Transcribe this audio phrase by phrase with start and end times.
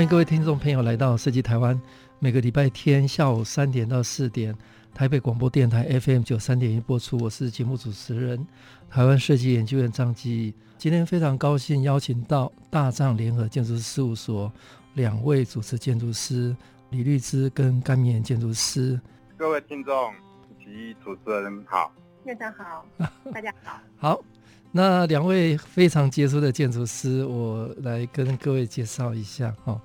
[0.00, 1.78] 欢迎各位听众朋友来到设计台湾，
[2.20, 4.56] 每个礼拜天下午三点到四点，
[4.94, 7.18] 台北广播电台 FM 九三点一播出。
[7.18, 8.46] 我是节目主持人，
[8.88, 10.54] 台湾设计研究院张基。
[10.78, 14.50] 今天非常高兴邀请到大藏联合建筑师事务所
[14.94, 16.56] 两位主持建筑师
[16.88, 18.98] 李律之跟甘铭建筑师。
[19.36, 20.14] 各位听众
[20.58, 21.92] 及主持人好，
[22.24, 22.86] 院长好，
[23.34, 23.78] 大家好。
[24.00, 24.24] 好。
[24.72, 29.80] 那两位非常杰出的建筑师，我来跟各位介绍一下哦。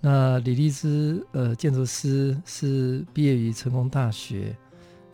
[0.00, 4.56] 那李立之呃，建筑师是毕业于成功大学，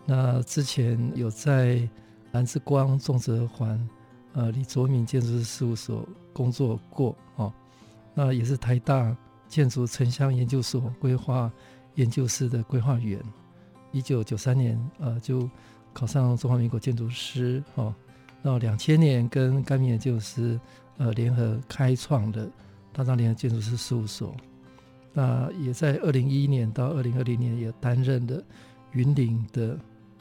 [0.04, 1.88] 那之前有在
[2.32, 3.88] 蓝之光、仲哲环、
[4.34, 7.52] 呃李卓铭建筑师事务所工作过哦。
[8.14, 9.16] 那也是台大
[9.48, 11.50] 建筑城乡研究所规划
[11.94, 13.18] 研究室的规划员。
[13.92, 15.48] 一九九三年呃就
[15.94, 17.94] 考上中华民国建筑师哦。
[18.42, 20.58] 到两千年，跟甘铭建筑师
[20.98, 22.48] 呃联合开创的
[22.92, 24.36] 大藏联合建筑师事务所，
[25.12, 28.42] 那也在二零一一年到二零二零年也担任了
[28.92, 29.78] 云林的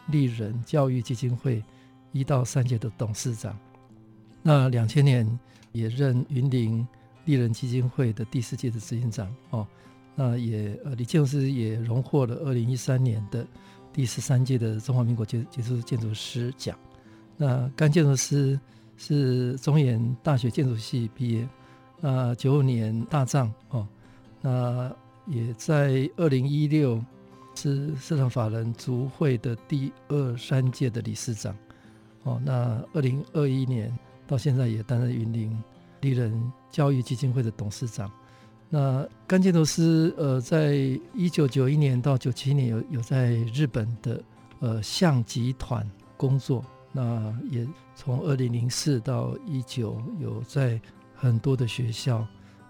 [0.08, 1.64] 立人教育基金会
[2.12, 3.58] 一到三届的董事长。
[4.42, 5.40] 那两千年
[5.72, 6.88] 也任云林
[7.26, 9.68] 立人基金会的第四届的执行长哦。
[10.16, 13.46] 那也呃李建筑师也荣获了二零一三年的
[13.92, 16.78] 第十三届的中华民国杰杰出建筑师奖。
[17.38, 18.60] 那甘建筑师
[18.98, 21.50] 是中研大学建筑系毕业，
[22.00, 23.88] 那九五年大藏哦，
[24.42, 24.90] 那
[25.28, 27.04] 也在二零一六
[27.56, 31.54] 是社团法人足会的第二三届的理事长
[32.24, 33.92] 哦，那二零二一年
[34.26, 35.64] 到现在也担任云林
[36.00, 38.10] 立人教育基金会的董事长。
[38.70, 40.76] 那甘建筑师呃，在
[41.14, 44.24] 一九九一年到九七年有有在日本的
[44.60, 45.86] 呃象集团
[46.16, 46.64] 工作。
[46.98, 50.80] 那也从二零零四到一九有在
[51.14, 52.26] 很多的学校，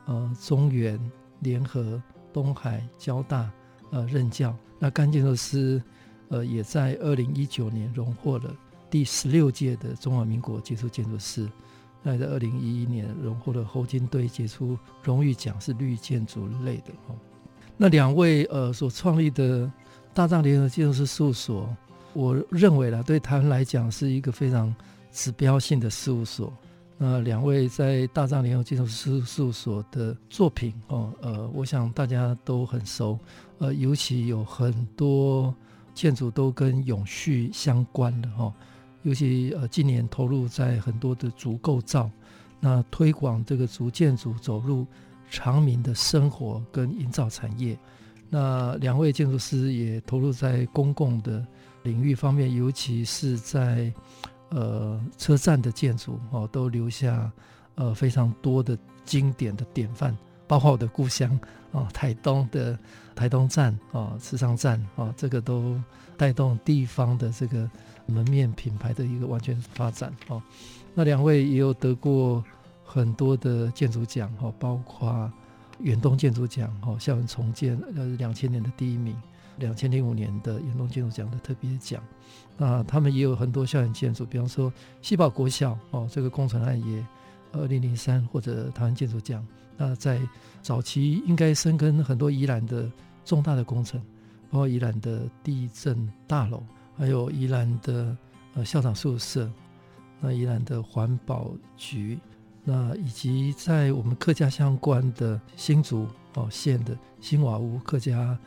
[0.05, 0.99] 呃，中原
[1.41, 2.01] 联合、
[2.33, 3.47] 东海、交大，
[3.91, 4.57] 呃，任教。
[4.79, 5.79] 那甘建筑师，
[6.29, 8.51] 呃，也在二零一九年荣获了
[8.89, 11.47] 第十六届的中华民国杰出建筑师。
[12.01, 17.15] 那在二零一一年荣获了侯金堆杰出荣誉奖，是绿建筑类的哦。
[17.77, 19.71] 那两位呃所创立的
[20.15, 21.69] 大藏联合建筑师事务所。
[22.15, 24.73] 我认为啦，对台湾来讲是一个非常
[25.11, 26.51] 指标性的事务所。
[26.97, 33.19] 那两位在大藏联合建筑事务所的作品哦，呃，我想大家都很熟。
[33.57, 35.53] 呃，尤其有很多
[35.93, 38.53] 建筑都跟永续相关的哈，
[39.03, 42.09] 尤其呃近年投入在很多的竹构造，
[42.61, 44.87] 那推广这个竹建筑走入
[45.29, 47.77] 常民的生活跟营造产业。
[48.29, 51.45] 那两位建筑师也投入在公共的。
[51.85, 53.93] 领域方面，尤其是在
[54.49, 57.31] 呃车站的建筑哦，都留下
[57.75, 61.39] 呃非常多的经典的典范，包括我的故乡
[61.71, 62.77] 啊，台东的
[63.15, 65.79] 台东站啊，池上站啊，这个都
[66.17, 67.69] 带动地方的这个
[68.07, 70.41] 门面品牌的一个完全发展哦。
[70.93, 72.43] 那两位也有得过
[72.83, 75.31] 很多的建筑奖哦，包括
[75.79, 79.15] 远东建筑奖哦，校园重建呃两千年的第一名。
[79.57, 82.03] 两千零五年的远东建筑奖的特别奖，
[82.57, 84.71] 那他们也有很多校园建筑，比方说
[85.01, 87.05] 西宝国小哦，这个工程案也
[87.53, 89.45] 二零零三或者台湾建筑奖。
[89.77, 90.19] 那在
[90.61, 92.91] 早期应该深耕很多宜兰的
[93.23, 93.99] 重大的工程，
[94.49, 96.61] 包括宜兰的地震大楼，
[96.97, 98.15] 还有宜兰的
[98.55, 99.49] 呃校长宿舍，
[100.19, 102.19] 那宜兰的环保局，
[102.63, 108.37] 那以及在我们客家相关的新竹哦县的新瓦屋客家。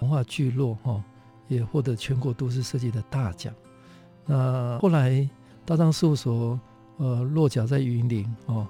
[0.00, 1.02] 文化聚落哈，
[1.48, 3.52] 也获得全国都市设计的大奖。
[4.26, 5.28] 那后来
[5.64, 6.58] 大藏事务所
[6.98, 8.66] 呃落脚在云林哦，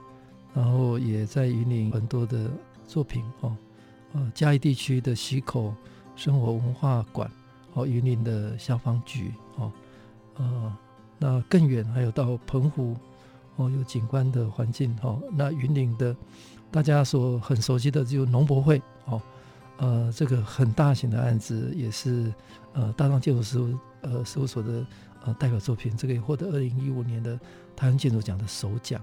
[0.54, 2.50] 然后也在云林很多的
[2.86, 3.56] 作品哦，
[4.12, 5.74] 呃嘉义地区的溪口
[6.16, 7.30] 生活文化馆
[7.74, 9.72] 哦，云林的消防局哦，
[10.36, 10.76] 呃
[11.18, 12.96] 那更远还有到澎湖
[13.56, 16.16] 哦，有景观的环境哦，那云林的
[16.70, 19.20] 大家所很熟悉的就农博会哦。
[19.78, 22.32] 呃，这个很大型的案子也是
[22.74, 23.58] 呃大藏建筑师
[24.02, 24.86] 呃事务所的
[25.24, 27.38] 呃代表作品，这个也获得二零一五年的
[27.74, 29.00] 台湾建筑奖的首奖。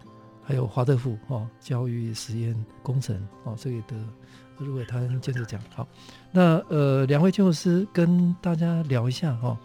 [0.48, 3.96] 还有华德福哦，教育实验工程哦，这个得
[4.60, 5.60] 入围台湾建筑奖。
[5.74, 5.88] 好，
[6.32, 9.58] 那呃，两位建筑师跟大家聊一下哈、哦。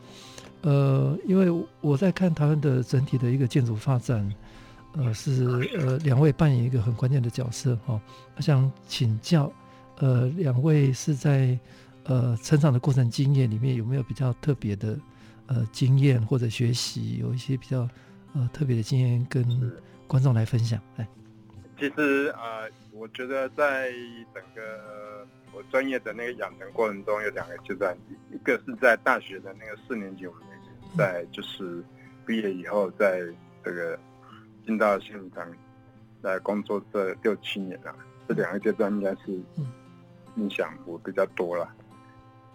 [0.63, 1.51] 呃，因为
[1.83, 4.27] 我在看台湾的整体的一个建筑发展，
[4.95, 5.45] 呃，是
[5.79, 8.01] 呃两位扮演一个很关键的角色哈。
[8.37, 9.53] 我、想请教，
[10.01, 11.59] 呃，两位是在
[12.05, 14.99] 呃成长的过程经验里面有没有比较特别的
[15.47, 17.89] 呃经验或者学习，有一些比较
[18.35, 19.43] 呃特别的经验跟
[20.07, 20.81] 观众来分享？
[20.97, 21.09] 哎，
[21.79, 23.91] 其实呃，我觉得在
[24.35, 27.97] 整个我专业的那个养成过程中有两个阶段，
[28.33, 30.43] 一个是在大学的那个四年级我们。
[30.99, 31.85] 在就是
[32.27, 33.21] 毕业以后，在
[33.65, 33.97] 这个
[34.67, 35.47] 进到现场
[36.21, 37.95] 来工作这六七年了，
[38.27, 39.41] 这两个阶段应该是
[40.37, 41.69] 影响我比较多了。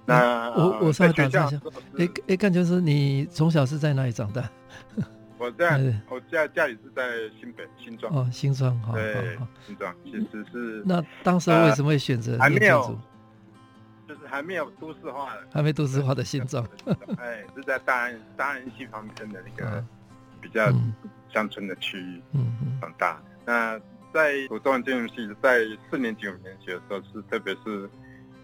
[0.05, 1.61] 那我我稍微打断一下，
[1.97, 4.47] 哎哎，干就是你从小是在哪里长大？
[5.37, 5.77] 我在
[6.09, 7.03] 我家家里是在
[7.39, 12.97] 新北新庄哦，新庄好，对，新庄其实是那当时为什么会选择还没有？
[14.07, 16.63] 就是还没有都市化的，还没都市化的新庄，
[17.17, 19.83] 哎，是在大安大安溪旁边的那个
[20.39, 20.71] 比较
[21.33, 23.19] 乡村的区域嗯嗯长大。
[23.43, 23.79] 那
[24.15, 25.59] 在读中文建筑系，在
[25.91, 27.89] 四年级五年级的时候，是特别是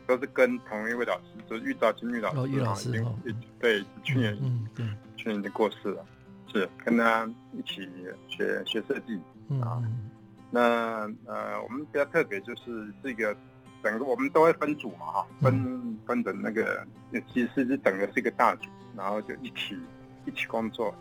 [0.05, 2.91] 都是跟同一位老师，就是玉兆金玉老师，玉老师
[3.57, 4.37] 对，去年
[5.15, 6.05] 去年已经过世了，
[6.51, 7.89] 是跟他一起
[8.27, 9.17] 学学设计
[9.61, 9.81] 啊。
[10.49, 13.33] 那呃，我们比较特别就是这个。
[13.83, 16.85] 整个我们都会分组嘛，哈，分分的那个，
[17.33, 19.75] 其实是整个是一个大组，然后就一起
[20.23, 20.93] 一起工作，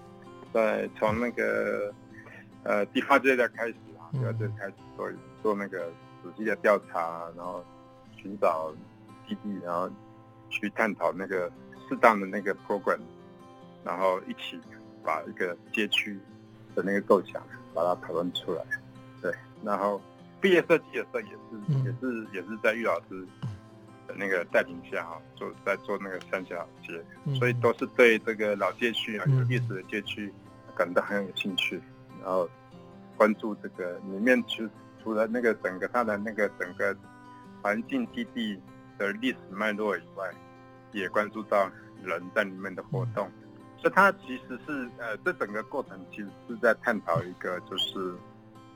[0.51, 1.93] 在从那个
[2.63, 3.75] 呃地发掘的开始
[4.19, 5.11] 啊，就开始做
[5.43, 5.91] 做那个
[6.23, 7.65] 仔细的调查，然后
[8.17, 8.73] 寻找
[9.29, 9.91] 基地，然后
[10.49, 11.51] 去探讨那个
[11.89, 13.01] 适当的那个 program，
[13.85, 14.61] 然后一起
[15.05, 16.19] 把一个街区
[16.75, 17.43] 的那个构想
[17.75, 18.65] 把它讨论出来，
[19.23, 19.35] 对，
[19.65, 20.01] 然后。
[20.43, 23.27] 毕业设计的时候也是，嗯、也是也是在玉老师
[24.09, 30.33] 的那个带领下哈，做在做那个三峡老街，嗯、所以都是对这个老街区啊，有历史的街区
[30.75, 31.79] 感到很有兴趣，
[32.23, 32.49] 然后
[33.21, 34.67] 关注这个里面，除
[35.03, 36.97] 除了那个整个它的那个整个
[37.61, 38.59] 环境基地
[38.97, 40.33] 的历史脉络以外，
[40.93, 41.71] 也关注到
[42.03, 48.17] 人在里面的活动，嗯、所以它其实是呃，这整个过程其实是在探讨一个就是。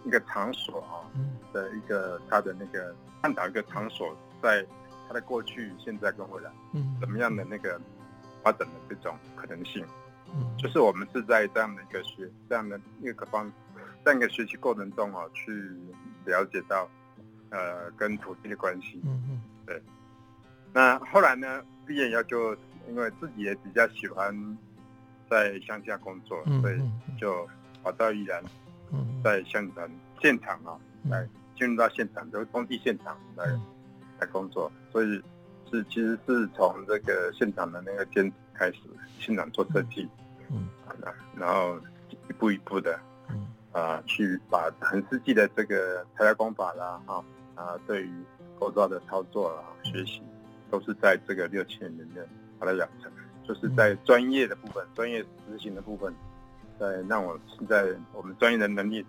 [0.07, 1.09] 一个场所啊
[1.51, 4.63] 的一个它的那个探讨一个场所在
[5.09, 7.81] 它的过去、现在跟未来，嗯，怎么样的那个
[8.43, 9.83] 发展的这种可能性，
[10.35, 13.51] 嗯，就是我们是在这样的一个学这样的一个方
[14.05, 15.53] 这样一个学习过程中啊，去
[16.25, 16.89] 了解到
[17.51, 19.83] 呃跟土地的关系，嗯嗯，对。
[20.73, 22.55] 那后来呢，毕业以后就
[22.89, 24.59] 因为自己也比较喜欢
[25.31, 26.81] 在乡下工作，所以
[27.19, 27.49] 就
[27.83, 28.43] 跑到宜兰。
[29.25, 29.91] 在现场
[30.21, 30.79] 现场啊，
[31.09, 33.45] 来进入到现场，就是工地现场来
[34.21, 35.21] 来工作，所以
[35.69, 38.79] 是其实是从这个现场的那个监开始，
[39.19, 40.09] 现场做设计，
[40.49, 40.69] 嗯，
[41.37, 41.77] 然后
[42.29, 43.01] 一步一步的，
[43.75, 47.25] 嗯啊，去把很实际的这个材料工法啦，哈
[47.55, 48.11] 啊，对于
[48.59, 50.23] 构造的操作啦，学习
[50.71, 52.27] 都是在这个六七年里面
[52.59, 53.13] 把它养成，
[53.47, 56.15] 就是在专业的部分，专业执行的部分。
[56.77, 59.07] 在让我现在我们专业的能力，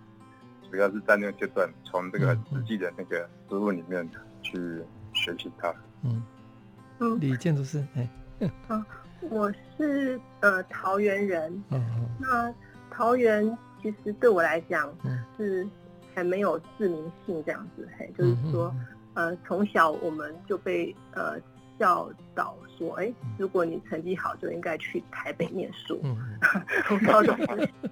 [0.70, 4.08] 主要是在那个阶段，从这个实际的那个实务里面
[4.40, 4.56] 去
[5.12, 5.74] 学习它。
[6.04, 6.22] 嗯
[7.00, 8.08] 嗯，李建筑师，哎，
[8.68, 8.84] 嗯，
[9.20, 11.52] 我是呃桃园人。
[11.70, 12.08] 嗯嗯。
[12.20, 12.54] 那
[12.88, 13.44] 桃园
[13.82, 14.92] 其实对我来讲，
[15.36, 15.66] 是
[16.14, 18.74] 还没有自明性这样子，嘿，就是说，
[19.14, 21.40] 呃，从小我们就被呃。
[21.78, 26.00] 教导说：“哎，如果你成绩好，就应该去台北念书。
[26.86, 27.36] 从高中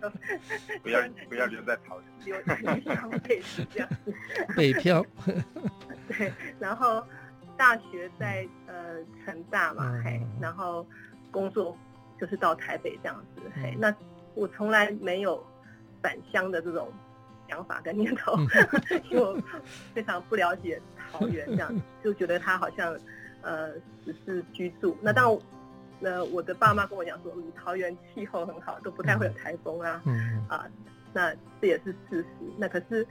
[0.82, 4.14] 不要不要留在桃园，留在台北是这样子。
[4.56, 5.04] 北漂。
[6.08, 7.04] 对，然后
[7.58, 8.74] 大学在呃
[9.22, 10.86] 成大嘛，嘿，然后
[11.30, 11.76] 工作
[12.18, 13.76] 就是到台北这样子，嘿。
[13.78, 13.94] 那
[14.34, 15.44] 我从来没有
[16.04, 16.88] 返乡的这种
[17.48, 18.36] 想法跟念头，
[19.10, 19.36] 因为我
[19.92, 20.80] 非常不了解
[21.10, 22.96] 桃园，这样就觉得他好像。”
[23.46, 24.96] 呃，只是居住。
[25.02, 25.38] 那当
[26.00, 30.00] 那，我的爸妈跟我讲说，嗯，桃园气候很好，都不太会有台风啊。
[30.06, 30.66] 嗯啊，
[31.12, 31.30] 那
[31.60, 32.26] 这也是事实。
[32.56, 33.06] 那可是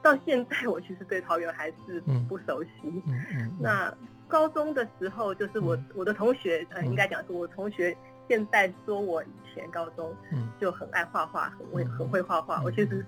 [0.00, 2.70] 到现在，我其实对桃园还是不熟悉。
[2.84, 3.26] 嗯嗯。
[3.30, 3.94] 嗯嗯，那
[4.26, 7.94] 高中的时候，就是我我的同学，呃，应该讲说，我同学
[8.28, 10.14] 现在说我以前高中
[10.60, 12.62] 就很爱画画，很会很会画画。
[12.62, 13.04] 我其实。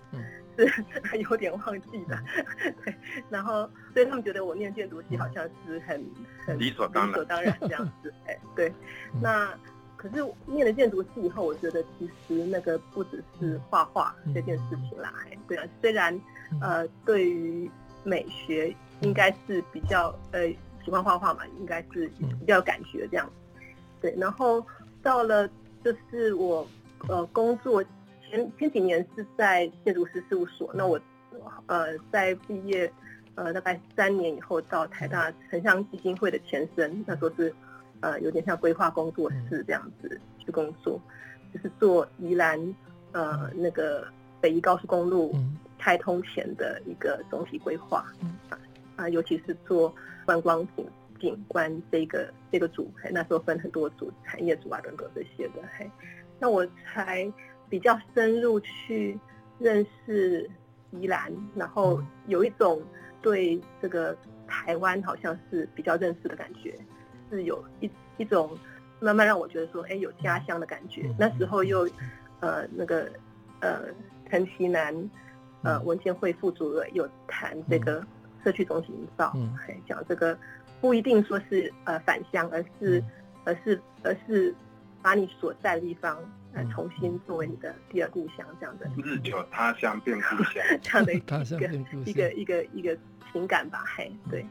[0.59, 0.67] 是
[1.21, 2.19] 有点忘记的，
[2.83, 2.95] 对，
[3.29, 6.03] 然后所以他们觉得我念建筑系好像是很
[6.47, 8.73] 很理所当然，理所当然这样子， 哎，对，
[9.21, 9.53] 那
[9.99, 15.13] 可可是念了建筑系以后，我觉得其实那个不只是画画这件事情啦。
[15.25, 16.19] 哎，对啊，虽然
[16.61, 17.69] 呃，对于
[18.05, 20.49] 美学应该是比较呃
[20.85, 23.29] 喜欢画画嘛，应该是比较有感觉这样。
[24.01, 24.65] 对，然后
[25.07, 25.49] 到了
[25.85, 26.67] 就是我
[27.09, 27.81] 呃工作
[28.29, 31.01] 前前几年是在建筑师事务所，那我
[31.67, 32.93] 呃在毕业
[33.37, 37.55] 呃大概三年以后到台大城乡基金会的前身，那时候是。
[38.03, 41.01] 呃，有点像规划工作室这样子去工作，
[41.53, 42.61] 就是做宜兰
[43.13, 44.07] 呃那个
[44.39, 45.35] 北宜高速公路
[45.79, 48.05] 开通前的一个总体规划
[48.97, 49.93] 啊，尤其是做
[50.27, 50.87] 观光景
[51.21, 55.91] 景观这个这个组，那时候分很多组，产业组啊等等这些的，嘿，
[56.39, 57.31] 那我才
[57.69, 59.19] 比较深入去
[59.59, 60.49] 认识
[60.91, 62.83] 宜兰，然后有一种
[63.21, 66.79] 对这个台湾好像是比较认识的感觉。
[67.29, 68.57] 是有一一种
[69.01, 71.13] 慢慢让我觉得说，哎，有家乡的感觉。
[71.19, 71.89] 那时候又，
[72.39, 73.11] 呃，那个，
[73.59, 73.89] 呃，
[74.31, 74.95] 陈其南，
[75.63, 78.01] 呃，文建会副主任有谈这个
[78.45, 80.39] 社区中心营造，还讲这个
[80.81, 83.03] 不一定说是呃返乡，而是
[83.45, 84.55] 而是而是
[85.03, 86.19] 把你所在的地方
[86.53, 88.89] 呃重新作为你的第二故乡这样的。
[89.03, 92.97] 日久他乡变故乡， 这样的一 个一个一个一个
[93.33, 94.47] 情感吧，嘿，对。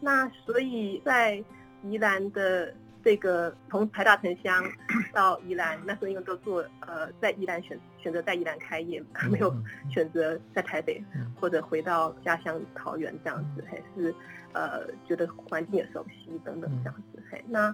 [0.00, 1.42] 那所以在。
[1.82, 2.74] 宜兰的
[3.06, 4.64] 这个从台大城乡
[5.14, 9.54] 到宜兰，那时候因为都做呃在宜兰选选择在宜兰开业，没有
[9.88, 11.00] 选择在台北
[11.40, 14.12] 或者回到家乡桃园这样子，还是
[14.54, 17.22] 呃觉得环境也熟悉等等这样子。
[17.30, 17.72] 嘿，那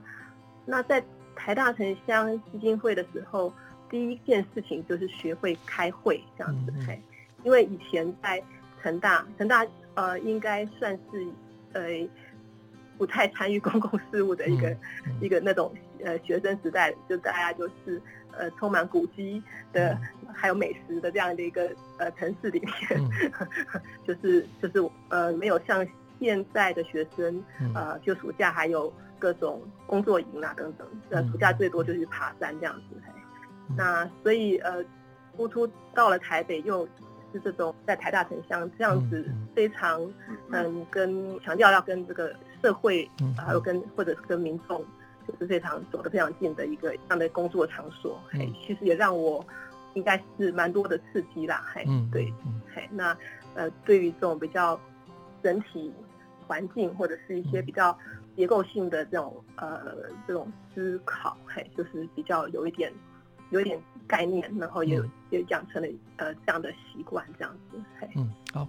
[0.66, 1.02] 那在
[1.34, 3.50] 台大城乡基金会的时候，
[3.88, 6.74] 第一件事情就是学会开会这样子。
[6.86, 7.00] 嘿，
[7.42, 8.38] 因为以前在
[8.82, 11.26] 成大，成大呃应该算是
[11.72, 12.06] 呃。
[12.98, 15.72] 不太参与公共事务的一个、嗯嗯、一个那种
[16.04, 18.00] 呃学生时代，就大家就是
[18.36, 25.86] 呃充满古迹的，嗯、还有美食的这样的一个呃城市里面，嗯、 就是就是呃没有像
[26.20, 32.96] 现在的学生、嗯、呃就暑假还有各种工作营啊等等，呃暑假最多就是爬山这样子，
[33.68, 34.84] 嗯、那所以呃
[35.36, 36.88] 突突到了台北又。
[37.34, 39.98] 是这种在台大城乡这样子非常
[40.50, 42.30] 嗯跟强调要跟这个
[42.62, 44.84] 社会还有跟或者是跟民众
[45.26, 49.44] 就是非常走得非常近的一个这样的工作场所，嘿，其实也让我
[49.94, 52.32] 应该是蛮多的刺激啦，嘿，对，
[52.74, 53.16] 嘿，那
[53.54, 54.78] 呃对于这种比较
[55.42, 55.92] 整体
[56.46, 57.96] 环境或者是一些比较
[58.36, 62.92] 结构性的这种呃这种思考，嘿，就是比较有一点
[63.50, 63.78] 有一点。
[64.08, 65.00] 概念，然后也
[65.30, 67.78] 也养成了呃这样的习惯，这样子。
[68.14, 68.68] 嗯，好，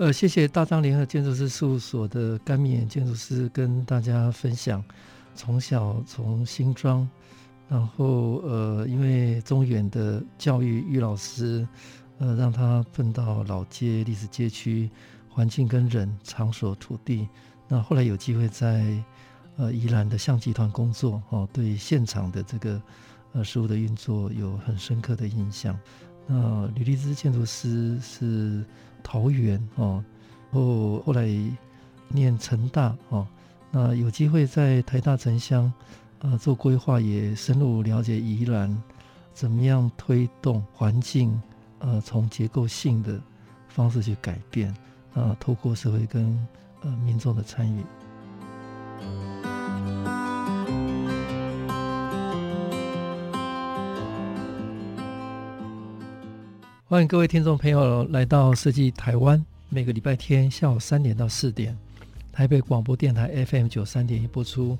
[0.00, 4.82] 呃，谢谢大张联合建筑师事务所的甘铭远建筑师跟大家分享，
[5.34, 7.06] 从小从新庄，
[7.68, 11.68] 然后呃，因为中远的教育于老师，
[12.16, 14.88] 呃，让他奋到老街历史街区，
[15.28, 17.28] 环境跟人场所土地，
[17.68, 19.04] 那后来有机会在
[19.58, 22.80] 呃宜兰的象集团工作，哦，对现场的这个。
[23.32, 25.78] 呃，事物的运作有很深刻的印象。
[26.26, 28.64] 那吕立兹建筑师是
[29.02, 30.04] 桃园哦，
[30.52, 31.28] 后后来
[32.08, 33.26] 念成大哦，
[33.70, 35.72] 那有机会在台大城乡
[36.20, 38.76] 呃做规划，也深入了解宜兰
[39.32, 41.40] 怎么样推动环境
[41.78, 43.20] 呃从结构性的
[43.68, 44.74] 方式去改变
[45.14, 46.46] 啊，透过社会跟
[46.82, 47.84] 呃民众的参与。
[56.90, 61.78] 欢迎各位听众朋友来到设计台湾，每个礼拜天下午三点到四点，
[62.32, 64.76] 台北广播电台 FM 九三点一播出。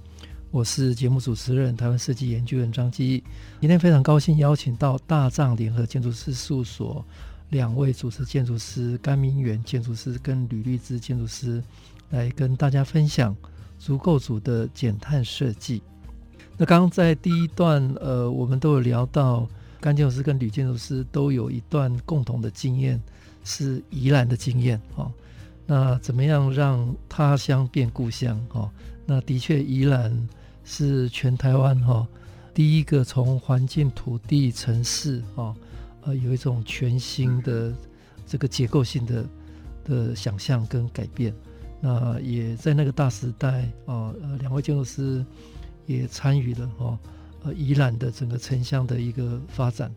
[0.50, 3.23] 我是节目主持人台湾设计研究员张基。
[3.61, 7.05] 今天非常高兴邀请到大藏联合建筑师事务所
[7.50, 11.62] 两位主持建筑师甘明远建筑师跟吕立之建筑师
[12.09, 13.37] 来跟大家分享
[13.79, 15.81] 足构组的减碳设计。
[16.57, 19.49] 那刚刚在第一段，呃，我们都有聊到。
[19.81, 23.01] 甘建筑师跟吕建筑师都有一段共同的经验，
[23.45, 25.11] 是宜兰的经验哦。
[25.67, 28.71] 那怎么样让他乡变故乡哦？
[29.07, 30.29] 那的确，宜兰
[30.65, 32.07] 是全台湾哈
[32.53, 35.55] 第一个从环境、土地、城市哦，
[36.03, 37.73] 呃，有一种全新的
[38.27, 39.25] 这个结构性的
[39.85, 41.33] 的想象跟改变。
[41.81, 45.25] 那也在那个大时代哦，呃，两位建筑师
[45.87, 46.99] 也参与了哦。
[47.42, 49.90] 呃，宜兰的整个城乡的一个发展，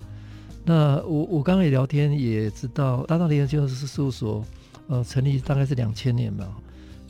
[0.64, 4.46] 那我我刚刚也聊天也知道，大藏联合建筑师事务所，
[4.88, 6.48] 呃，成立大概是两千年吧。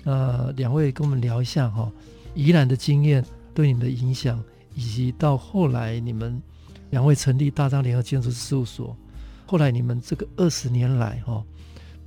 [0.04, 1.92] 那两位跟我们聊一下哈，
[2.34, 3.24] 宜兰的经验
[3.54, 6.42] 对你们的影响，以及到后来你们
[6.90, 8.98] 两位成立大张联合建筑师事务所，
[9.46, 11.44] 后来你们这个二十年来哈，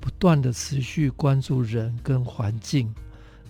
[0.00, 2.92] 不断的持续关注人跟环境，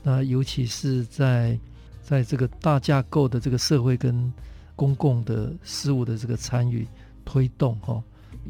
[0.02, 1.58] 那尤其是在
[2.02, 4.32] 在这个大架构的这个社会跟
[4.76, 6.86] 公共的事务的这个参与
[7.24, 8.00] 推动哈，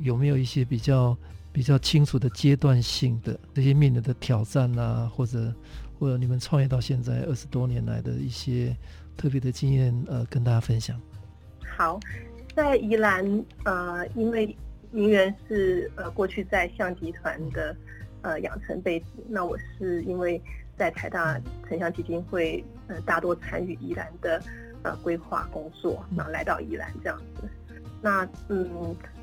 [0.01, 1.17] 有没有一些比较
[1.53, 5.55] 比较清楚的阶段性的这些面临的挑战啊，或者
[5.99, 8.77] 或者你们创业到现在二十多年来的一些
[9.17, 11.01] 特别的经验呃，跟大家分享。
[11.77, 11.99] 好，
[12.55, 13.25] 在宜兰
[13.65, 14.55] 呃，因为
[14.91, 17.77] 明媛是呃过去在象集团的
[18.23, 20.43] 呃养成辈子，那我是因为
[20.77, 24.43] 在台大城乡基金会呃大多参与宜兰的
[24.87, 27.49] 呃规划工作，然后来到宜兰这样子。
[28.01, 28.67] 那嗯，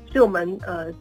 [0.06, 0.92] 所以我们呃。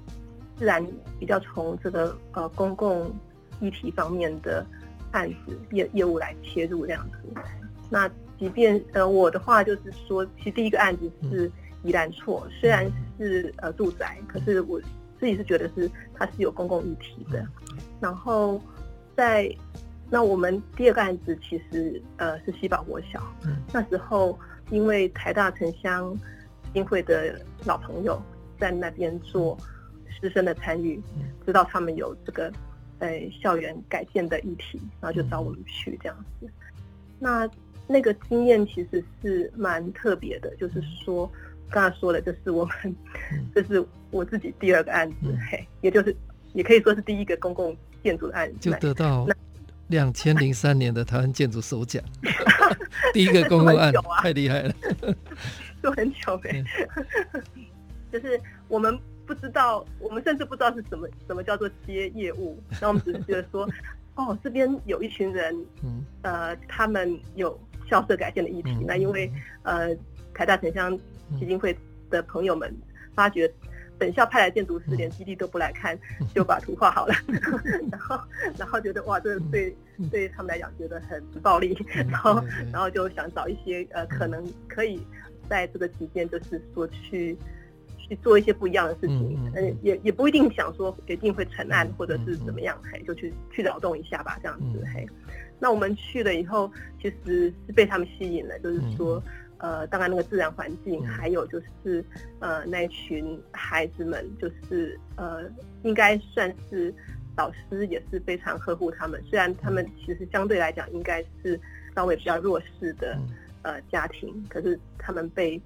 [0.56, 0.86] 自然
[1.20, 3.12] 比较从这个呃公共
[3.60, 4.64] 议题方面的
[5.12, 7.42] 案子业业务来切入这样子。
[7.90, 11.52] 那即便呃我的话就是说，其实第一个案子是
[11.82, 12.86] 宜兰厝，虽然
[13.18, 14.80] 是呃住宅，可是我
[15.20, 17.44] 自己是觉得是它是有公共议题的。
[18.00, 18.62] 然后
[19.18, 19.52] 在
[20.14, 23.20] 那我们第二个案子其实呃是西宝国小，
[23.74, 24.38] 那时候
[24.70, 26.16] 因为台大城乡
[26.66, 28.22] 基金会的老朋友
[28.60, 29.58] 在那边做。
[30.22, 31.02] 师生的参与，
[31.46, 32.50] 知道他们有这个
[33.00, 33.10] 呃
[33.42, 36.48] 校园改建的议题，然后就找我们去这样子。
[37.20, 37.50] 那
[37.88, 41.30] 那个经验其实是蛮特别的，就是说
[41.70, 42.96] 刚才说了，这是我们
[43.54, 46.16] 这是我自己第二个案子，嘿，也就是
[46.54, 48.72] 也可以说是第一个公共建筑的案子，就。
[48.78, 49.28] 得到
[49.88, 52.04] 两千零三年的台湾建筑首奖，
[53.14, 54.74] 第一个公共案，太厉害了，
[55.82, 56.64] 做很久哎，
[58.12, 59.00] 就是我们。
[59.26, 63.66] 不知道，我们甚至不知道是什么什么叫做接业务，那我们只是觉得说，
[64.16, 67.58] 哦，这边有一群人，嗯，呃，他们有
[67.90, 69.32] 校舍改建的议题，嗯、那因为
[69.64, 69.96] 呃
[70.34, 71.00] 台大城乡
[71.40, 71.74] 基金会
[72.10, 72.76] 的朋友们
[73.16, 73.50] 发觉
[73.98, 77.14] 本校派来建筑师连基地都不来看，嗯、就把图画好了，
[77.92, 78.20] 然后
[78.58, 79.76] 然后觉得哇，这个对
[80.12, 81.78] 对他们来讲觉得很暴力，
[82.10, 85.02] 然后然后就想找一些呃可能可以
[85.50, 87.38] 在这个期间就是说去。
[88.06, 95.08] 去做一些不一样的事情，嗯，嗯也也不一定想说一定会成案或者是怎么样，嘿，就去去劳动一下吧，这样子，嘿。
[95.58, 96.70] 那我们去了以后，
[97.02, 99.24] 其实是被他们吸引了，就是说，
[99.64, 102.04] 呃，当然那个自然环境，还有就是
[102.40, 105.50] 呃那群孩子们，就是呃
[105.84, 106.94] 应该算是
[107.38, 111.58] 老师也是非常呵护他们，虽然他们其实相对来讲应该是
[111.96, 113.18] 稍微比较弱势的
[113.62, 115.60] 呃家庭，可是他们被。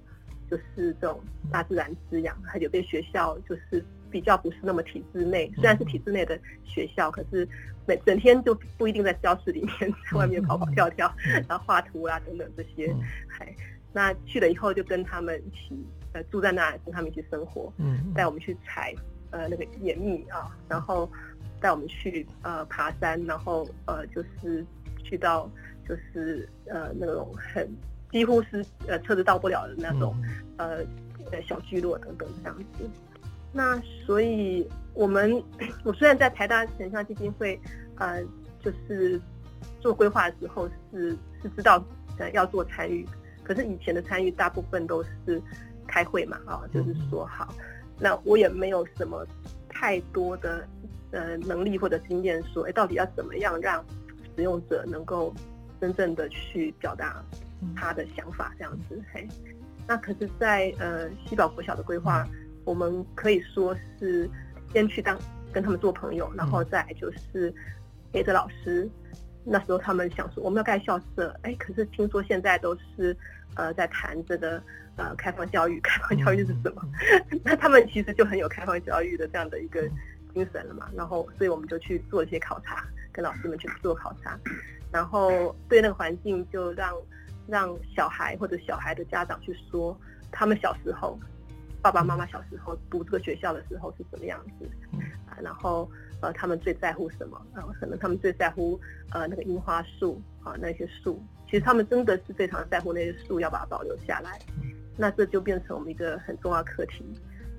[0.50, 1.20] 就是这种
[1.52, 7.46] 大自然滋养，还有被学校就是比较不是那么体制内，虽然是体制内的学校，可是
[7.86, 11.14] 每整天就不一定在教室里面，在外面跑跑跳跳，
[11.46, 12.90] 然后画图啊等等这些，
[13.28, 13.54] 还
[13.98, 18.94] 那去了以后就跟他们一起呃住在那，跟他们一起生活，嗯，带我们去采
[19.32, 21.10] 呃那个野蜜啊，然后
[21.60, 24.64] 带我们去呃爬山，然后呃就是
[25.02, 25.50] 去到
[25.88, 27.68] 就是呃那种很。
[28.10, 30.16] 几乎是呃车子到不了的那种，
[30.56, 30.78] 呃
[31.30, 32.88] 呃小聚落等等这样子。
[33.52, 35.44] 那所以我们
[35.84, 37.60] 我虽然在台大城乡基金会，
[37.96, 38.24] 呃
[38.64, 39.20] 就是
[39.78, 41.84] 做规划的时候是是知道
[42.16, 43.06] 呃要做参与，
[43.48, 45.42] 可是以前的参与大部分都是
[45.86, 47.52] 开会嘛，啊就是说好，
[47.98, 49.26] 那我也没有什么
[49.68, 50.68] 太多的
[51.10, 53.82] 呃能力或者经验说，哎到底要怎么样让
[54.36, 55.34] 使用者能够
[55.80, 57.24] 真正的去表达。
[57.74, 59.26] 他的想法这样子，嘿，
[59.84, 62.24] 那可是在，在呃西宝国小的规划，
[62.64, 64.30] 我们可以说是
[64.72, 65.18] 先去当
[65.52, 67.52] 跟他们做朋友，然后再就是
[68.12, 68.88] 陪着老师。
[69.42, 73.16] 那时候他们想说我们要盖校舍，哎，可是听说现在都是
[73.54, 74.62] 呃在谈这个
[74.96, 76.82] 呃开放教育，开放教育是什么？
[77.44, 79.82] 那他们其实就很有开放教育的这样的一个
[80.34, 80.88] 精神了嘛。
[80.94, 84.38] 然后，所以我们就去做一些考察，跟老师们去做考察，
[84.92, 86.92] 然后对那个环境就让。
[87.50, 89.98] 让小孩或者小孩的家长去说，
[90.30, 91.18] 他们小时候，
[91.80, 94.68] 爸爸妈妈小时候读这个学校的时候是什么样子，
[95.26, 97.40] 啊，然后呃，他们最在乎什么？
[97.54, 98.78] 然后可能他们最在乎
[99.12, 104.38] 呃那个樱花树啊，那些树，其实他们真的是非常在乎那些树，要把它保留下来。
[104.96, 107.04] 那这就变成我们一个很重要课题。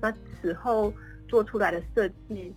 [0.00, 0.92] 那此后
[1.28, 2.54] 做出来的设计，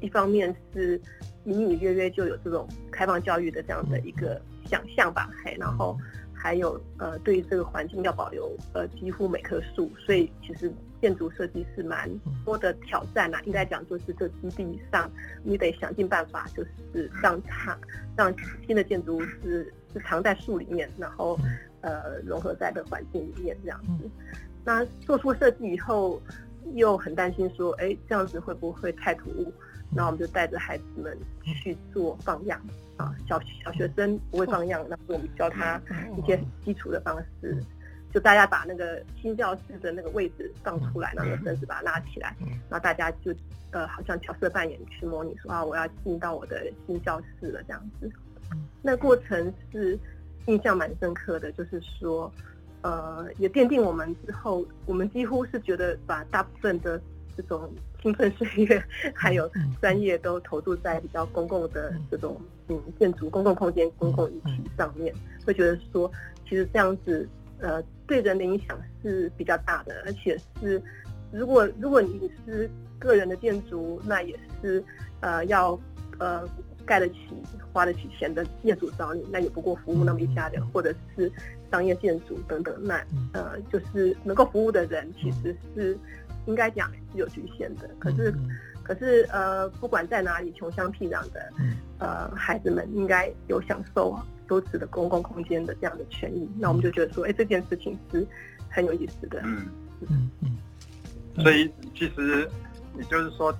[0.00, 1.00] 一方面是
[1.44, 5.98] 隐隐约约就有这种开放教育的这样的一个想象吧，嘿，然后。
[6.36, 10.70] 还有呃，对于这个环境要保留呃几乎每棵树，所以其实
[11.04, 12.10] 建筑设计是蛮
[12.46, 13.38] 多的挑战啊。
[13.44, 15.10] 应该讲就是这基地上，
[15.42, 17.78] 你得想尽办法，就是让它
[18.16, 18.34] 让
[18.66, 21.38] 新的建筑是是藏在树里面，然后
[21.82, 24.08] 呃融合在的环境里面这样子。
[24.64, 26.18] 那做出设计以后，
[26.72, 29.52] 又很担心说，哎，这样子会不会太突兀？
[29.90, 32.58] 那我们就带着孩子们去做放样
[32.96, 35.78] 啊，小小学生不会放样，那我们教他
[36.16, 37.62] 一些基础的方式，
[38.14, 42.36] 就大家把那个新教室的那个位置放出来，然后绳子把它拉起来，
[42.70, 43.34] 然后大家就
[43.72, 48.08] 呃好像角色扮演去模拟说啊，我要进到我的新教室了这样子。
[48.80, 49.98] 那过程是
[50.46, 52.32] 印象蛮深刻的，就是说
[52.82, 57.00] 呃也奠定我们之后，我们几乎是觉得把大部分的。
[57.36, 57.68] 这种
[58.00, 58.80] 青春岁月
[59.12, 59.50] 还有
[59.80, 65.12] 专业都投注在比较公共的这种嗯建筑、公共空间、公共议题上面，
[65.44, 66.08] 会觉得说，
[66.48, 67.28] 其实这样子
[67.60, 70.82] 呃对人的影响是比较大的，而且是
[71.32, 74.82] 如果如果你是个人的建筑，那也是
[75.20, 75.78] 呃要
[76.18, 76.48] 呃
[76.84, 77.16] 盖得起、
[77.72, 81.30] 花得起钱的业主找你，那也不过服务那么一家人，或者是
[81.70, 85.98] 商业建筑等等，那呃就是能够服务的人其实是。
[86.46, 88.50] 应该讲是有局限的，可是，嗯、
[88.82, 94.14] 可是呃，不管在哪里，穷乡僻壤的，嗯、呃，孩子们应该有享受
[94.48, 96.44] 优质的公共空间的这样的权益。
[96.54, 98.26] 嗯、那我们就觉得说，哎，这件事情是
[98.68, 99.40] 很有意思的。
[99.44, 99.66] 嗯
[100.08, 100.58] 嗯嗯。
[101.42, 102.48] 所以其实
[102.96, 103.52] 也就是说，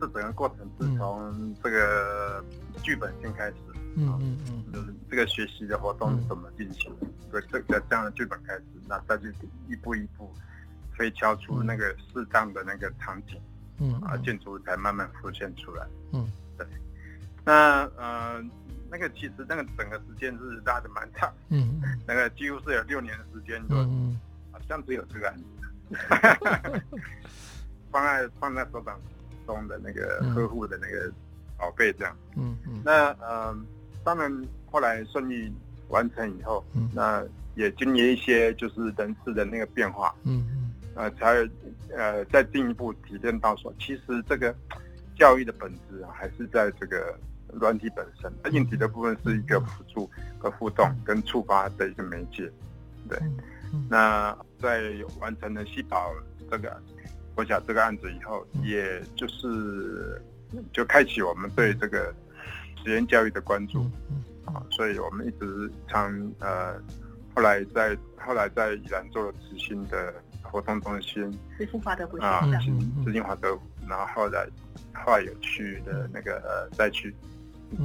[0.00, 2.44] 这整个过程是从这个
[2.82, 3.56] 剧本先开始，
[3.96, 6.92] 嗯嗯嗯，就是这个学习的活动是怎么进行，
[7.30, 9.32] 对、嗯、这个这样的剧本开始，那再去
[9.68, 10.32] 一步一步。
[10.98, 13.38] 可以敲出那个适当的那个场景，
[13.80, 16.66] 嗯，啊，建筑才慢慢浮现出来，嗯，对。
[17.44, 18.42] 那呃，
[18.90, 24.18] 那个其实那个整个时间是拉的蛮长，嗯，那个几乎是有六年的时间，嗯，
[24.52, 25.44] 好像只有这个案子，
[27.90, 29.00] 放在放在手掌
[29.46, 31.12] 中的那个呵护的那个
[31.56, 32.82] 宝贝这样，嗯嗯。
[32.84, 33.56] 那呃，
[34.04, 34.30] 当然
[34.70, 35.52] 后来顺利
[35.88, 40.44] 完成以后，嗯，那也经历一些就是人事的那个变化，嗯。
[40.94, 41.46] 呃，才
[41.94, 44.54] 呃再进一步体验到说，其实这个
[45.14, 47.14] 教育的本质啊，还是在这个
[47.52, 48.32] 软体本身。
[48.42, 52.50] 那硬体的部分是一个辅助和互动跟触发的一个媒介。
[53.08, 53.18] 对，
[53.88, 56.12] 那在完成了细胞
[56.50, 56.80] 这个
[57.34, 60.20] 我想这个案子以后，也就是
[60.72, 62.14] 就开启我们对这个
[62.82, 63.82] 实验教育的关注
[64.44, 66.74] 啊，所以我们一直常呃
[67.34, 70.14] 后来在后来在宜兰做了执行的。
[70.48, 71.28] 活动中心，
[71.58, 72.40] 执行华德福啊，
[73.04, 74.46] 执行华德，然后后来
[74.94, 77.12] 后来有去的那个呃，再去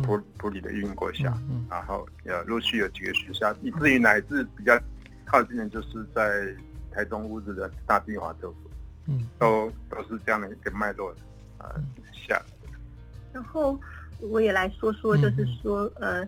[0.04, 1.32] 埔埔里的育英国小，
[1.69, 4.80] 然后呃陆续有几个学校，以至于乃至比较
[5.25, 6.47] 靠近的，就是在
[6.91, 8.58] 台中乌日的大地华德福，
[9.08, 11.13] 嗯，都都是这样的一个脉络
[11.58, 11.75] 呃
[12.27, 12.41] 下。
[13.34, 13.80] 然后
[14.19, 16.27] 我也来说说，就是说呃，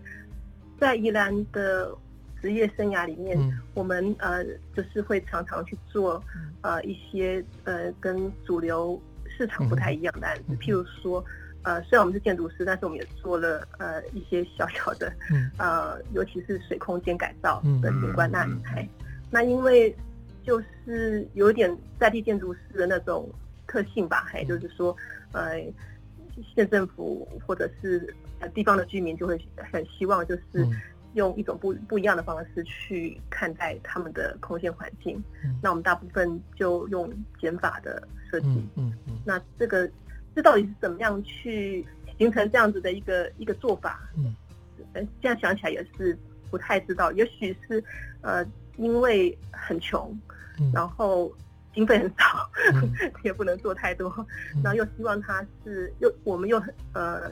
[0.78, 1.96] 在宜兰的。
[2.42, 4.44] 职业生涯里面，嗯、我们呃
[4.76, 6.22] 就是会常常去做
[6.60, 11.24] 呃一些呃跟主流市场不太一样的案子，嗯、譬如说
[11.64, 18.48] 呃虽然我们是建筑师，但是我们也做了呃一些小小的、嗯、呃尤其是水空间改造的景观案。
[18.76, 19.94] 哎、嗯，那因为
[20.44, 23.28] 就是有点在地建筑师的那种
[23.66, 24.96] 特性吧，还、嗯、就是说
[25.32, 25.60] 呃
[26.54, 29.40] 县政府或者是呃地方的居民就会
[29.72, 30.42] 很希望就是。
[30.54, 30.72] 嗯
[31.14, 37.08] 用一种不不一样的方式去看待他们的空间环境，嗯、那我们大部分就用
[37.40, 38.48] 减法的设计。
[38.48, 39.88] 嗯嗯，嗯那这个
[40.34, 41.86] 这到底是怎么样去
[42.18, 44.08] 形成这样子的一个一个做法？
[44.16, 44.34] 嗯，
[45.20, 46.16] 现在想起来也是
[46.50, 47.12] 不太知道。
[47.12, 47.82] 也许是
[48.20, 48.44] 呃，
[48.76, 50.16] 因为很穷，
[50.60, 51.32] 嗯、然后
[51.74, 52.92] 经费很少，嗯、
[53.24, 54.08] 也不能做太多，
[54.54, 57.30] 嗯、然后又希望他是又我们又很呃。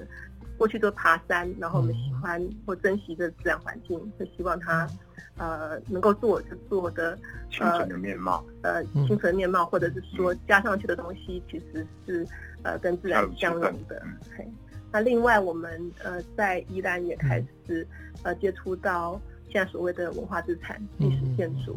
[0.63, 4.89] 过去都爬山，然后我们喜欢或珍惜这自然环境，就希望它，
[5.37, 7.19] 呃，能够做就做的
[7.51, 12.25] 清纯的面貌，呃，清纯的面貌，或者是说加上去的东西其实是
[12.63, 14.01] 呃跟自然相融的。
[14.37, 14.47] 嘿，
[14.93, 17.85] 那另外我们呃在宜兰也开始
[18.23, 19.21] 呃接触到
[19.51, 21.77] 现在所谓的文化资产历史建筑，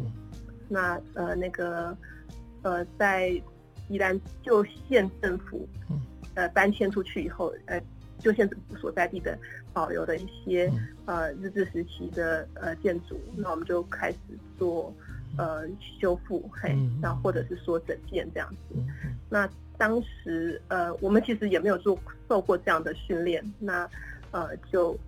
[0.68, 1.92] 那呃那个
[2.62, 3.30] 呃在
[3.88, 5.68] 宜兰旧县政府
[6.34, 7.82] 呃搬迁出去以后，呃。
[8.26, 9.38] 就县政府所在地的
[9.72, 10.68] 保留的一些
[11.04, 14.18] 呃日治时期的呃建筑，那我们就开始
[14.58, 14.92] 做
[15.38, 15.62] 呃
[16.00, 18.74] 修复，嘿，然后或者是说整建这样子。
[19.30, 21.96] 那当时呃我们其实也没有做
[22.28, 23.88] 受过这样的训练，那
[24.32, 24.98] 呃就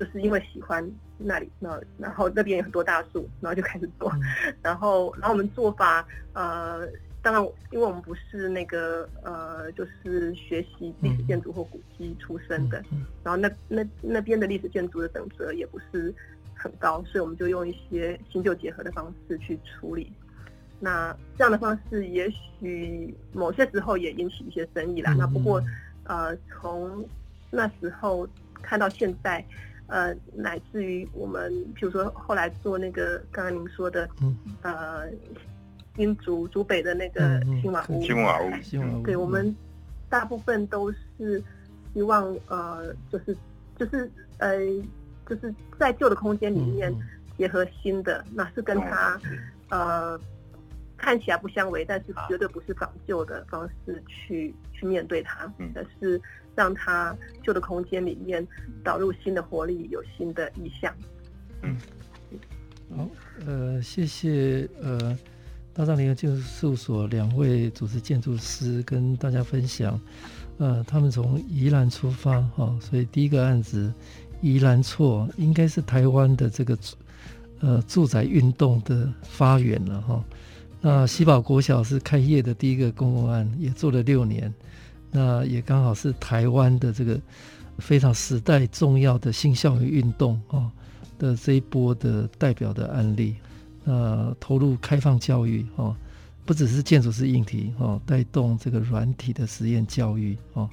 [0.00, 0.84] 就是因为喜欢
[1.16, 4.12] 那里，那然后那边有很多大树，然后就开始做，
[4.60, 6.88] 然后然后我们做法呃。
[7.20, 16.14] 当然，因为我们不是那个呃，就是学习历史建筑或古迹出身的，嗯嗯嗯、然后那那那边的历史建筑的等级也不是
[16.54, 20.12] 很高，所以我们就用一些新旧结合的方式去处理。
[20.80, 25.12] 那这样的方式也许某些时候也引起一些争议啦。
[25.14, 25.60] 嗯、那不过
[26.04, 27.04] 呃，从
[27.50, 28.26] 那时候
[28.62, 29.44] 看到现在，
[29.88, 35.10] 呃，乃至于我们比如说后来做那个刚刚您说的，嗯、呃，
[35.98, 39.54] 新竹竹北的那个新瓦屋，新瓦屋，新瓦屋，对，我们
[40.08, 41.42] 大部分都是
[41.92, 43.36] 希望呃，就是
[43.76, 44.58] 就是呃。
[45.28, 46.90] 就是在旧的空间里面
[47.36, 50.20] 结合新的，嗯、那是跟它、嗯、呃
[50.96, 56.18] 看起来不相违，但是绝对不是仿旧的方式去去面对它，嗯、而是
[56.54, 58.42] 让它旧的空间里面
[58.82, 60.94] 导入新的活力，有新的意象。
[61.60, 61.76] 嗯，
[62.96, 63.06] 好，
[63.46, 65.14] 呃，谢谢呃
[65.78, 69.96] 大藏联合建筑事务所两位主持建筑师跟大家分享，
[70.56, 73.94] 呃，他们从宜兰出发哈、哦，所以第一个案子。
[74.40, 76.76] 宜兰错应该是台湾的这个
[77.60, 80.24] 呃住宅运动的发源了哈。
[80.80, 84.52] 那喜宝国小是开业的第一个公共案，也做了六年。
[85.12, 87.20] 那也刚好是台湾的这个
[87.78, 90.68] 非常时代重要的新校园运动啊
[91.20, 93.36] 的这一波的代表的案例。
[93.88, 95.96] 那投入开放教育哦，
[96.44, 100.68] 不只是建筑是硬体哦，带动这个软体的实验教育哦。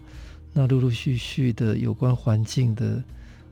[0.52, 3.02] 那陆陆续续的有关环境的。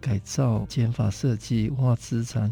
[0.05, 2.51] 改造、减法设计、文化资产、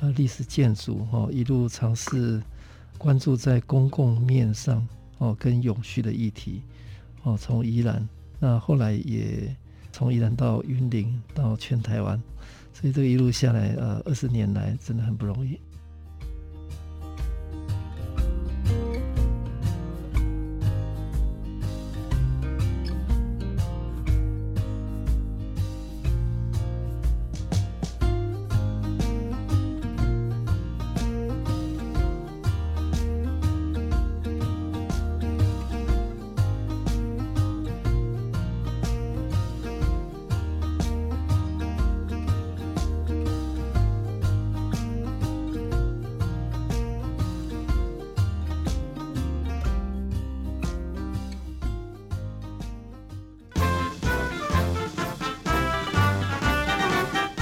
[0.00, 2.38] 呃历史建筑，哦，一路尝试
[2.98, 6.60] 关注在公共面上，哦，跟永续的议题，
[7.22, 8.06] 哦，从宜兰，
[8.38, 9.56] 那后来也
[9.90, 12.22] 从宜兰到云林，到全台湾，
[12.74, 15.58] 所以这个一路下来，呃，二十年来真的很不容易。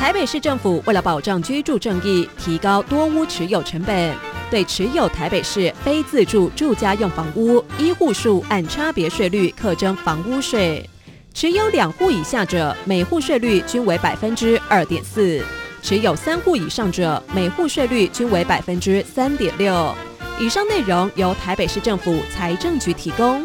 [0.09, 4.16] 台北市政府为了保障居住正义，提高多屋持有成本，
[4.51, 10.88] 对持有台北市非自住住家用房屋一户数按差别税率课征房屋税，
[11.35, 15.44] 持有两户以下者每户税率均为百分之二点四，
[15.83, 19.94] 持有三户以上者每户税率均为百分之三点六。
[20.40, 23.44] 以上内容由台北市政府财政局提供。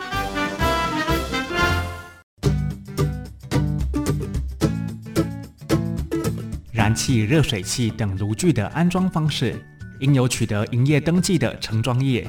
[6.93, 9.55] 气、热水器等炉具的安装方式，
[9.99, 12.27] 应由取得营业登记的承装业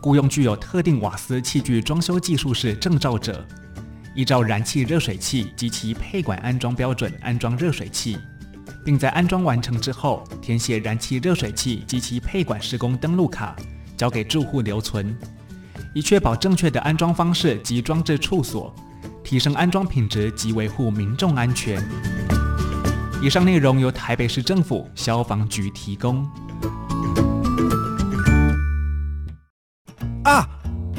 [0.00, 3.44] 雇佣具有特定瓦斯器具装修技术士证照者，
[4.14, 8.16] 依照燃气、热水器及其配管安装标准安装热水器，
[8.84, 13.56] 并在安装完成之后填写燃气、热水器及其配管施工登录卡，
[13.96, 15.16] 交给住户留存，
[15.94, 18.74] 以确保正确的安装方式及装置处所，
[19.24, 21.82] 提升安装品质及维护民众安全。
[23.20, 26.24] 以上内容由台北市政府消防局提供。
[30.22, 30.48] 啊，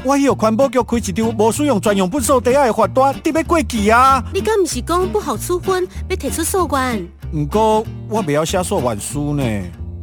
[0.04, 4.22] 我有环保局开一张无使用专用粪扫袋的罚单，得要过期啊！
[4.34, 7.08] 你敢不是讲不好处分，要提出诉愿？
[7.32, 9.42] 不过我不要写诉愿书呢。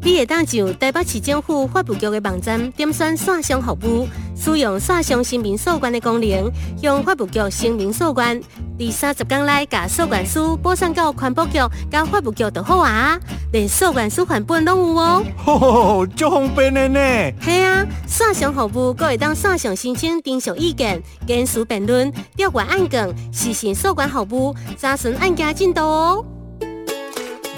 [0.08, 6.50] 你会当上台北市政府发布局的网站，点选线上服务，使用线上声明诉愿的功能，
[6.82, 8.41] 向发布局声明诉愿。
[8.78, 11.60] 第三十天内，把诉愿书补送到环保局、
[11.91, 13.20] 甲发布局就好啊，
[13.52, 15.24] 连诉愿书范本拢有哦。
[15.43, 17.00] 吼足方便的呢。
[17.41, 26.26] 系啊，线上服务，阁会当线上申请征求意见、简书辩论、调阅案卷、实行诉愿服务、查询案件进度哦。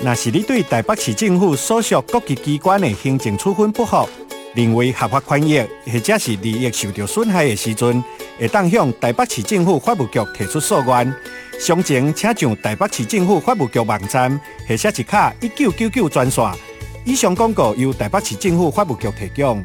[0.01, 4.07] 若是你对台北市政府所属各级机关的行政处分不服，
[4.55, 5.59] 认为合法权益
[5.91, 8.01] 或者是利益受到损害的时阵，
[8.39, 11.13] 会当向台北市政府法务局提出诉愿。
[11.59, 16.49] 详情请上台北市政府法务局网站，或者是卡一九九九专线。
[17.03, 19.61] 以上广告由台北市政府法务局提供。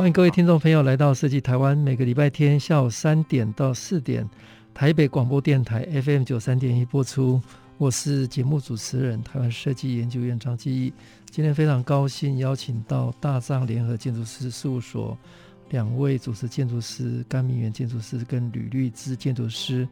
[0.00, 4.26] 欢迎各位听众朋友来到设计台湾，每个礼拜天下午三点到四点，
[4.72, 7.38] 台北广播电台 FM 九三点一播出。
[7.76, 10.90] 我是节目主持人，台湾设计研究院张基义。
[11.30, 15.14] 今天非常高兴邀请到大藏联合建筑师事务所
[15.68, 19.86] 两位主持建筑师甘明元建筑师跟吕律之建筑师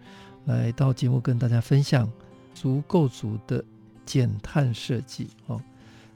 [0.46, 2.10] 来到节目跟大家分享
[2.54, 3.62] 足构组的
[4.06, 5.28] 减碳设计。
[5.48, 5.60] 哦，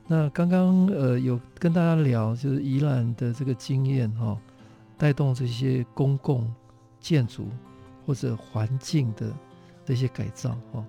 [0.06, 4.38] 那刚刚呃有跟大家聊，就是宜兰的这个经验哈，
[4.96, 6.52] 带动这些公共
[7.00, 7.48] 建筑
[8.06, 9.32] 或者环境的
[9.84, 10.84] 这些改造哈。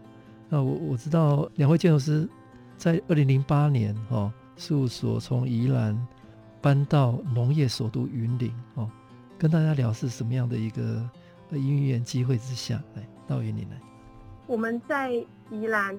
[0.50, 2.30] 那我我知道两位建筑师。
[2.76, 5.96] 在二零零八年，哦，事务所从宜兰
[6.60, 8.90] 搬到农业首都云林，哦，
[9.38, 11.08] 跟大家聊是什么样的一个
[11.52, 13.80] 因缘机会之下来到云林来。
[14.48, 15.12] 我们在
[15.50, 15.96] 宜兰，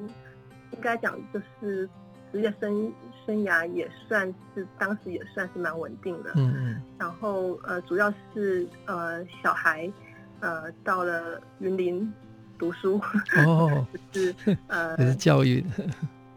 [0.72, 1.88] 应该讲就是
[2.34, 2.92] 职业生
[3.24, 6.82] 生涯也算是当时也算是蛮稳定的，嗯嗯。
[6.98, 9.88] 然后呃，主要是呃小孩
[10.40, 12.12] 呃到了云林
[12.58, 13.00] 读书，
[13.46, 15.64] 哦， 就是呃 也是教育。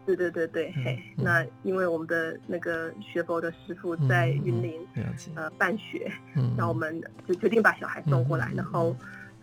[0.06, 4.80] 对对对对，嘿、那因为我们的那个学佛的师傅在云林、
[5.34, 6.10] 呃办学，
[6.56, 8.96] 那、嗯、我们就决定把小孩送过来，嗯、然后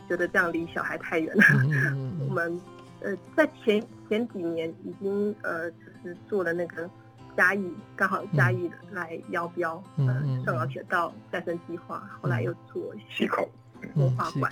[0.07, 1.43] 觉得这样离小孩太远了。
[1.69, 2.59] 嗯、 我们
[3.05, 6.89] 呃在前前几年已经呃就是做了那个
[7.37, 13.47] 嘉义，刚好嘉义来邀标，嗯、呃上饶铁道再生计划，后来又做溪口
[13.95, 14.51] 文化馆，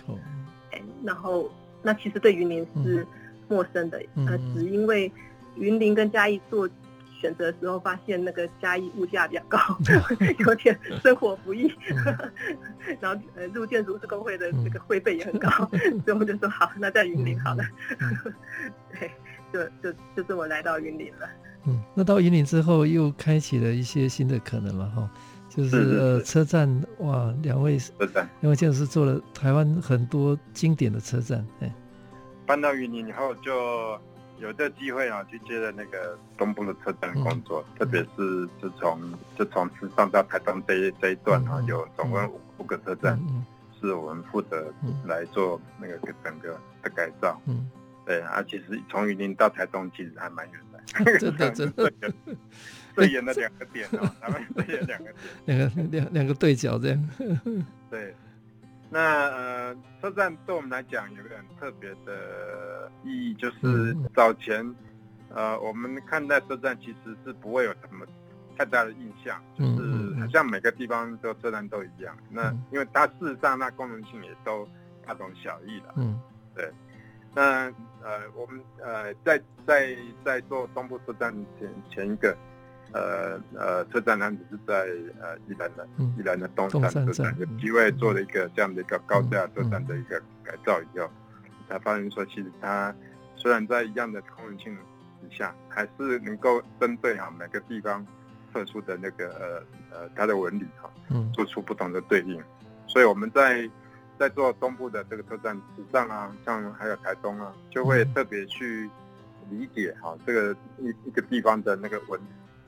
[1.03, 1.49] 然后
[1.81, 3.05] 那其实对云林是
[3.49, 5.11] 陌生的，嗯、呃，只因为。
[5.55, 6.67] 云林跟嘉义做
[7.23, 9.57] 选择的时候，发现那个嘉义物价比较高，
[10.45, 11.73] 有点生活不易。
[12.99, 15.49] 然后呃，入建筑师工会的这个会费也很高，
[16.03, 17.63] 所以我们就说好，那在云林好了。
[18.91, 19.09] 对，
[19.53, 21.29] 就就就这么来到云林了。
[21.65, 25.09] 嗯，那到云林之后，又开启了一些新的可能了哈。
[25.47, 27.79] 就是呃，车站哇，两位
[28.41, 31.45] 两位建筑师做了台湾很多经典的车站。
[31.61, 31.73] 哎，
[32.45, 33.97] 搬到云林以后就。
[34.39, 38.99] 有这个机会啊，去接了那个东部的车站工作，嗯、特别是自从
[39.37, 43.45] 就从池上到台东这一这一段啊，嗯、有总共五五个车站，嗯、
[43.79, 44.73] 是我们负责
[45.05, 47.39] 来做那个整个的改造。
[47.45, 47.69] 嗯，
[48.05, 51.91] 对啊，其实从云林到台东其实还蛮远的， 真的 真的。
[52.95, 55.11] 最远的两个点啊， 他们最远两个
[55.45, 57.09] 点，两个两两个对角这样，
[57.89, 58.13] 对。
[58.93, 64.63] 那呃，车站对我们来讲有个很特别的意义，就是早前，
[65.29, 68.05] 呃，我们看待车站其实是不会有什么
[68.55, 72.15] 太大的印象，就是好像每个地方的车站都一样。
[72.29, 74.69] 那因为它事实上那功能性也都
[75.07, 75.91] 大同小异的。
[75.95, 76.21] 嗯，
[76.53, 76.71] 对。
[77.33, 77.65] 那
[78.03, 82.37] 呃，我们呃在在在做东部车站前前一个。
[82.93, 84.85] 呃呃，车站呢只是在
[85.19, 91.09] 呃宜兰的宜兰的东山车站，有机会做了一个这样的一个高架车站的一个改造以后，
[91.67, 92.93] 才发现说，其实它
[93.35, 94.77] 虽然在一样的功能性
[95.21, 98.05] 之下，还是能够针对哈每个地方
[98.53, 100.87] 特殊的那个呃呃它的纹理哈，
[101.33, 102.39] 做出不同的对应。
[102.85, 103.67] 所以我们在
[104.19, 108.87] 在做东部的这个车站池上啊，像还有台东啊，就会特别去
[109.49, 112.25] 理解哈这个一一个地方的那个纹理。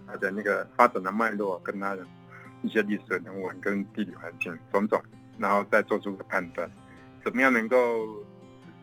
[0.08, 2.06] 它的那个发展的脉络，跟它的
[2.62, 5.02] 一些历史人文跟地理环境种种，
[5.38, 6.70] 然后再做出个判断，
[7.24, 7.78] 怎么样能够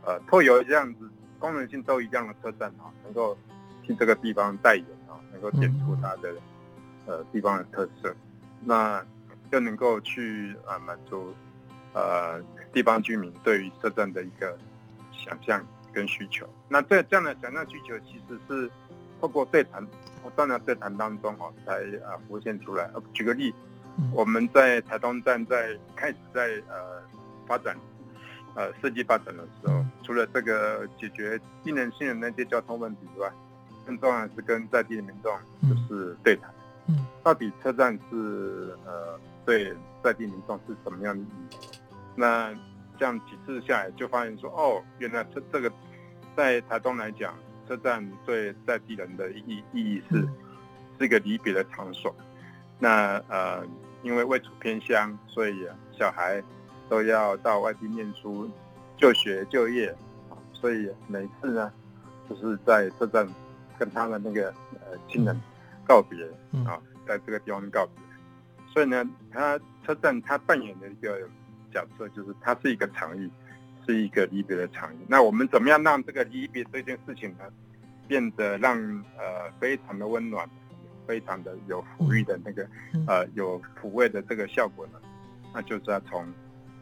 [0.05, 1.09] 呃，透由这样子
[1.39, 3.37] 功能性都一样的车站啊，能够
[3.83, 6.35] 替这个地方代言啊，能够点出它的
[7.07, 8.15] 呃地方的特色，
[8.65, 9.05] 那
[9.51, 11.35] 又能够去啊满足
[11.93, 12.41] 呃
[12.73, 14.59] 地方居民对于车站的一个
[15.13, 16.49] 想象跟需求。
[16.69, 18.71] 那这这样的想象需求，其实是
[19.23, 19.87] 透过对谈。
[20.25, 21.73] 我当然对谈当中哦，才
[22.07, 22.89] 啊浮现出来。
[23.13, 23.53] 举个例，
[24.13, 27.03] 我们在台东站在开始在呃
[27.45, 27.77] 发展
[28.55, 33.29] 呃设计发展的时候，除了这个解决技能性的那些交通问题之外，
[33.85, 35.37] 更重要的是跟在地的民众
[35.69, 36.49] 就是对谈。
[36.87, 41.57] 嗯，到底车站是呃对在地民众是什么样的意义？
[42.15, 42.55] 那
[42.97, 45.73] 这样几次下来，就发现说，哦，原来这这个
[46.37, 47.35] 在台东来讲。
[47.69, 50.21] 车站对在地人的意意义是
[50.99, 52.15] 是一个离别的场所。
[52.79, 53.65] 那呃，
[54.03, 56.43] 因为位处偏乡，所以小孩
[56.89, 58.51] 都要到外地念书、
[58.97, 59.95] 就学、就业，
[60.53, 61.73] 所以每次呢，
[62.29, 63.29] 就是在车站
[63.79, 65.41] 跟他的那个呃亲人
[65.87, 66.25] 告别
[66.67, 67.95] 啊，在这个地方告别。
[68.73, 71.21] 所以呢，他车站他扮演的一个
[71.73, 73.31] 角色，就是它是一个场域。
[73.87, 74.99] 是一个离别的场域。
[75.09, 77.45] 那我们怎么样让这个离别这件事情呢，
[78.07, 78.77] 变得让
[79.17, 80.49] 呃非常的温暖，
[81.07, 82.67] 非常的有抚育的那个
[83.07, 85.01] 呃有抚慰的这个效果呢？
[85.55, 86.27] 那就是要从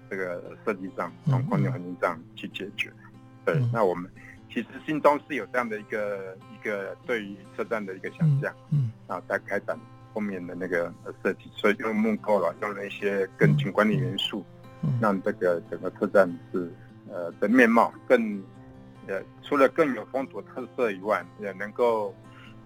[0.08, 2.92] 这个设计上，从空间环境上去解决。
[3.44, 4.10] 对，嗯、那我们
[4.48, 9.78] 其实心中是有这样的一个一个对于车站的一个想象，嗯，然后再开展
[10.12, 10.92] 后面的那个
[11.22, 14.44] 设计，所以用木构了，用了一些更景观的元素，
[14.82, 16.70] 嗯，让这个整个车站是
[17.10, 18.42] 呃的面貌更
[19.06, 22.14] 呃除了更有风土特色以外，也能够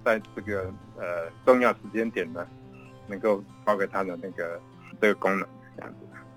[0.04, 2.46] 在这个呃重要时间点呢，
[3.08, 4.60] 能够发挥它的那个
[5.00, 5.96] 这个功能，这样子。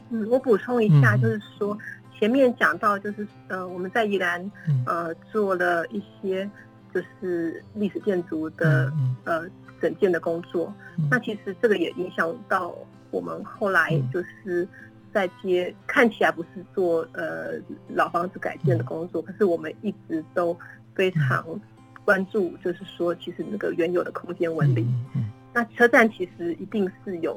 [0.10, 1.78] 嗯，我补充一下，嗯、就是说。
[2.20, 4.52] 前面讲到，就是呃，我们在宜兰
[4.88, 6.50] 呃做了一些
[6.92, 8.92] 就是历史建筑的
[9.24, 9.46] 呃
[9.80, 10.74] 整建的工作。
[11.12, 12.74] 那其实这个也影响到
[13.12, 14.68] 我们后来就是
[15.18, 17.54] 在接，看起来不是做呃
[17.88, 20.56] 老房子改建的工作，可是我们一直都
[20.94, 21.44] 非常
[22.06, 24.86] 关注，就是说其实那个原有的空间纹理。
[25.56, 27.34] 那车站其实一定是有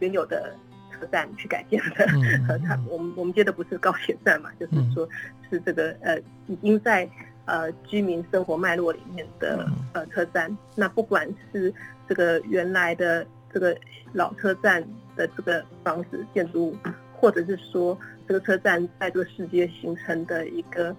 [0.00, 0.54] 原有的
[0.90, 1.06] 车。
[1.10, 2.06] 站去改建的，
[2.46, 5.08] 和他我们我们接的不是高铁站嘛，就是说，
[5.50, 7.08] 是这个呃已经在
[7.44, 10.56] 呃居民生活脉络里面的呃车站。
[10.76, 11.74] 那不管是
[12.08, 13.76] 这个原来的这个
[14.12, 14.82] 老车站
[15.16, 16.76] 的这个房子建筑物，
[17.14, 20.94] 或者是说这个车站在这个世界形成的一个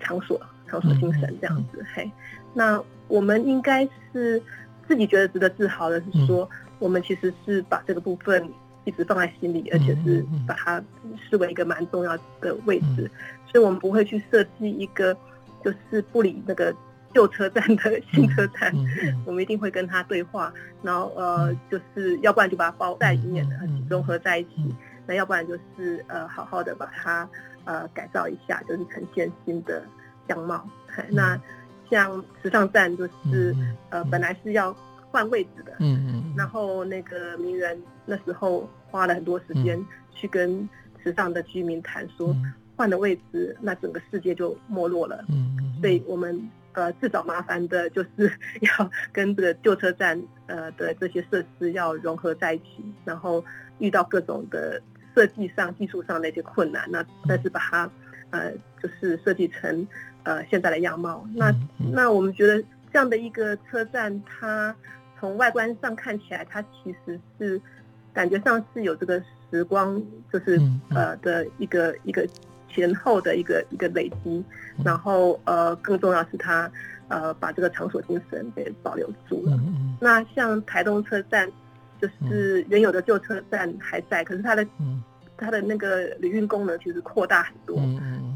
[0.00, 1.84] 场所，场所精神这样子。
[1.94, 2.10] 嘿，
[2.54, 4.42] 那我们应该是
[4.86, 8.48] 自己觉得值得自豪的是说，我们其实是把这个部分。
[8.86, 10.82] 一直放在心里，而且是把它
[11.28, 13.08] 视为一个蛮重要的位置，
[13.46, 15.14] 所以我们不会去设计一个
[15.62, 16.74] 就是不理那个
[17.14, 18.72] 旧车站的新车站，
[19.24, 20.52] 我们一定会跟他对话，
[20.82, 23.56] 然后呃，就是要不然就把它包在里面的
[23.88, 24.74] 融合在一起，
[25.06, 27.28] 那要不然就是呃好好的把它
[27.64, 29.82] 呃改造一下，就是呈现新的
[30.28, 30.68] 样貌。
[31.08, 31.40] 那
[31.90, 33.54] 像时尚站就是
[33.90, 34.76] 呃本来是要。
[35.12, 40.68] 换位置的，嗯嗯，然后那个名人那时候花了很多时间去跟
[41.02, 42.32] 时尚的居民谈说，
[42.76, 46.40] 换了位置，那整个世界就没落了，嗯嗯，所以我们
[46.72, 53.44] 呃自找麻烦的就是要跟这个旧车站呃的这些设施要融合在一起，然后
[53.78, 54.80] 遇到各种的
[55.14, 57.90] 设计上、技术上的一些困难，那但是把它
[58.30, 58.52] 呃
[58.82, 59.86] 就是设计成
[60.22, 61.54] 呃现在的样貌，那
[61.92, 62.62] 那我们觉得
[62.92, 64.74] 这样的一个车站它。
[65.18, 67.60] 从外观上看起来，它其实是
[68.14, 70.02] 感觉上是有这个时光，
[70.32, 70.58] 就是
[70.94, 72.26] 呃的一个一个
[72.72, 74.44] 前后的一个一个累积，
[74.84, 76.70] 然后呃更重要是他
[77.08, 79.58] 呃把这个场所精神给保留住了。
[80.00, 81.50] 那像台东车站，
[82.00, 84.66] 就是原有的旧车站还在，可是它的
[85.36, 87.78] 它的那个旅运功能其实扩大很多。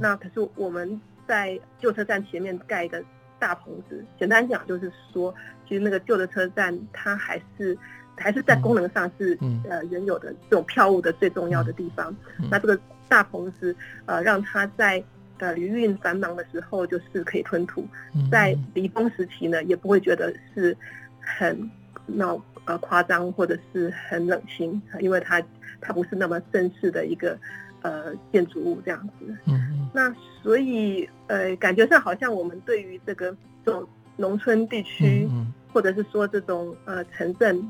[0.01, 3.03] 那可是我们在旧车站前面盖一个
[3.39, 5.35] 大棚子，简单讲就是说。
[5.67, 7.75] 其实那个旧的车站，它还是
[8.17, 12.15] 还是在功能上是、嗯、呃原有的这种票务的最重要的地方。
[12.39, 12.79] 嗯、那这个
[13.09, 13.75] 大棚子
[14.07, 15.03] 呃让它在
[15.39, 20.77] 呃旅运繁忙的时候就是可以吞吐，嗯、在离峰时期呢也不会觉得是
[21.21, 21.71] 很
[22.07, 25.43] 闹呃夸张或者是很冷清，因为它
[25.81, 27.39] 它不是那么正式的一个
[27.83, 29.37] 呃建筑物这样子。
[29.47, 33.87] 嗯、那所以呃感觉上好像我们对于这个这种。
[34.17, 35.29] 农村地区，
[35.73, 37.69] 或者是说这种呃城镇，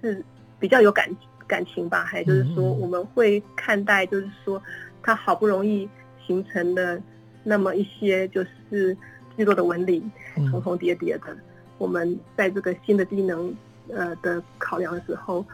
[0.00, 0.24] 是
[0.58, 1.06] 比较有感
[1.46, 2.04] 感情吧？
[2.04, 4.62] 还就是说，我们会看待，就是说，
[5.02, 5.88] 他好不容易
[6.26, 7.00] 形成的
[7.42, 8.96] 那么一些就是
[9.36, 10.02] 聚落的纹理，
[10.50, 11.36] 重重叠叠的，
[11.78, 13.54] 我们在这个新的机能
[13.88, 15.44] 呃的考量的时候，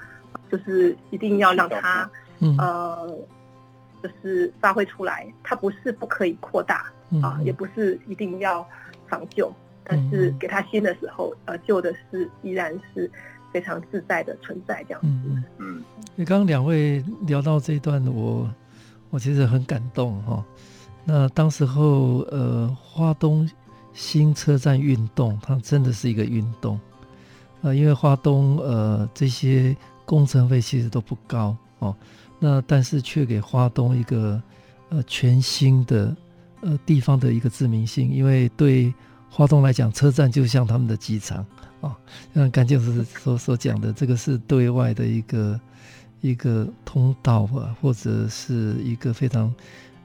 [0.50, 2.10] 就是一定要让它
[2.58, 3.18] 呃，
[4.02, 5.26] 就是发挥出来。
[5.42, 8.66] 它不是不可以扩大啊，也不是一定要
[9.06, 9.52] 防旧。
[9.90, 13.10] 但是给他新的时候，呃，旧的是依然是
[13.52, 15.06] 非常自在的存在这样子。
[15.06, 15.84] 嗯嗯。
[16.14, 18.48] 你刚刚两位聊到这一段，我
[19.10, 20.44] 我其实很感动哈。
[21.04, 23.48] 那当时候呃，花东
[23.92, 26.78] 新车站运动，它真的是一个运动。
[27.62, 31.94] 呃，因为花东呃这些工程费其实都不高哦，
[32.38, 34.40] 那但是却给花东一个
[34.90, 36.16] 呃全新的
[36.60, 38.92] 呃地方的一个知名性，因为对。
[39.30, 41.44] 花东来讲，车站就像他们的机场
[41.80, 41.96] 啊，
[42.34, 45.60] 像甘建师所所讲的，这个是对外的一个
[46.20, 49.54] 一个通道啊，或者是一个非常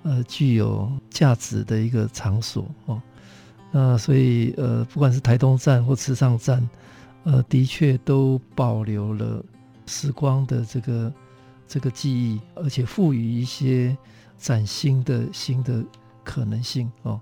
[0.03, 3.01] 呃具有价值的一个场所哦。
[3.71, 6.69] 那所以呃，不管是台东站或池上站，
[7.23, 9.43] 呃，的确都保留了
[9.87, 11.13] 时光的这个
[11.67, 13.97] 这个记忆，而且赋予一些
[14.37, 15.83] 崭新的新的
[16.23, 17.19] 可能性哦。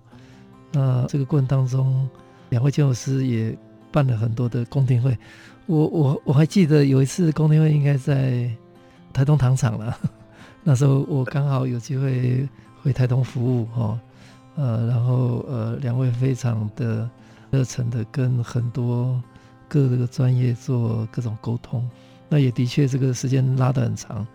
[0.73, 2.09] 那这个过程当中，
[2.49, 3.57] 两位建筑师也
[3.91, 5.17] 办了很多的公听会。
[5.67, 8.49] 我我我还记得有一次公听会应该在
[9.13, 9.97] 台东糖厂了，
[10.63, 12.47] 那时候我刚好有机会
[12.81, 13.99] 回台东服务哈，
[14.55, 17.09] 呃，然后呃，两位非常的
[17.51, 19.21] 热忱的跟很多
[19.69, 21.87] 各个专业做各种沟通。
[22.27, 24.25] 那也的确这个时间拉得很长，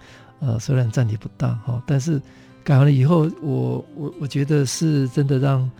[0.41, 2.21] 呃，虽然占地不大哈，但是
[2.63, 5.71] 改完了以后，我我我觉得是真的让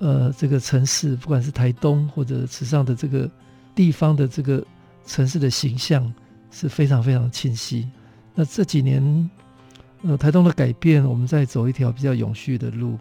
[0.00, 3.30] 呃这个城市，不管是台东或者池上的这个
[3.74, 4.66] 地方的这个
[5.06, 6.12] 城市的形象
[6.50, 7.88] 是非常非常清晰。
[8.34, 9.30] 那这几年，
[10.02, 12.98] 呃，台东的改变，我们在走一条比较永续的路。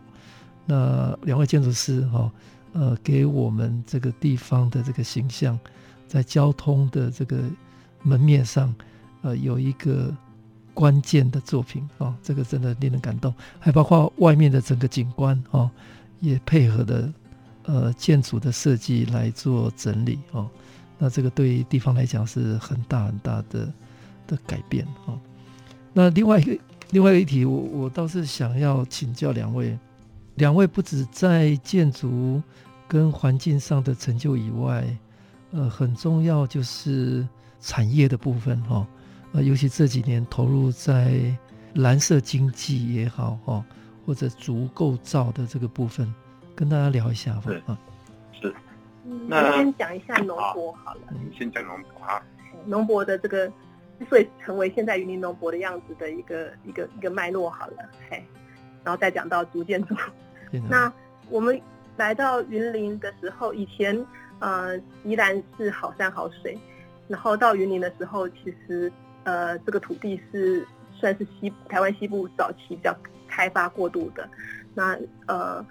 [0.65, 2.31] 那两位建筑师哈，
[2.73, 5.57] 呃，给我们这个地方的这个形象，
[6.07, 7.37] 在交通的这个
[8.03, 8.73] 门面上，
[9.21, 10.13] 呃，有一个
[10.73, 13.33] 关键的作品啊，这个真的令人感动。
[13.59, 15.71] 还包括外面的整个景观啊，
[16.19, 17.13] 也配合的
[17.63, 20.49] 呃建筑的设计来做整理哦。
[20.97, 23.73] 那这个对地方来讲是很大很大的
[24.27, 25.17] 的改变啊。
[25.93, 26.57] 那另外一个
[26.91, 29.77] 另外一题，我我倒是想要请教两位，
[30.35, 32.41] 两位不止在建筑
[32.87, 34.85] 跟环境上的成就以外，
[35.51, 37.27] 呃，很重要就是
[37.61, 38.85] 产业的部分哈，
[39.31, 41.21] 呃，尤其这几年投入在
[41.75, 43.65] 蓝色经济也好哈，
[44.09, 46.11] 或者足构造的这个部分，
[46.55, 47.51] 跟大家聊一下吧。
[47.67, 47.77] 啊，
[48.41, 48.51] 是。
[49.27, 51.01] 那先讲一下农博好了。
[51.11, 52.19] 你先讲农博哈。
[52.65, 53.47] 农博的这个
[53.99, 54.05] 之。
[54.09, 58.25] 所以成为现在云林农博的样子的一个一个一个脉络好了，嘿，
[58.83, 59.95] 然后再讲到竹建筑。
[60.67, 60.91] 那
[61.29, 61.61] 我们
[61.95, 64.03] 来到云林的时候，以前
[64.39, 66.57] 呃宜兰是好山好水，
[67.07, 68.91] 然后到云林的时候，其实
[69.23, 72.91] 呃这个土地是算是西台湾西部早期比较
[73.39, 74.29] 开发过度的。
[74.75, 75.65] 那呃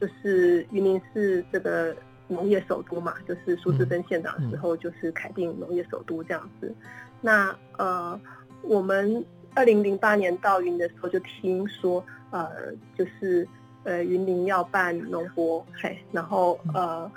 [0.00, 1.94] 就是云林是这个
[2.28, 6.74] 农业首都嘛，就是苏志芬县长的时候就是凯定农业首都这样子。
[7.20, 8.18] 那呃，
[8.62, 9.22] 我们
[9.54, 13.46] 二零零八年到云林的时候就听说，呃，就是
[13.84, 17.10] 呃云林要办农博，嘿，然后呃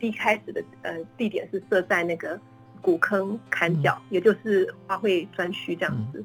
[0.00, 2.40] 一开始的呃地点是设在那个
[2.80, 6.24] 古坑坎角，也就是花卉专区这样子。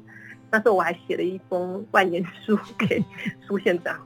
[0.54, 3.04] 那时候我还写了一封万言书给
[3.44, 4.00] 苏县长，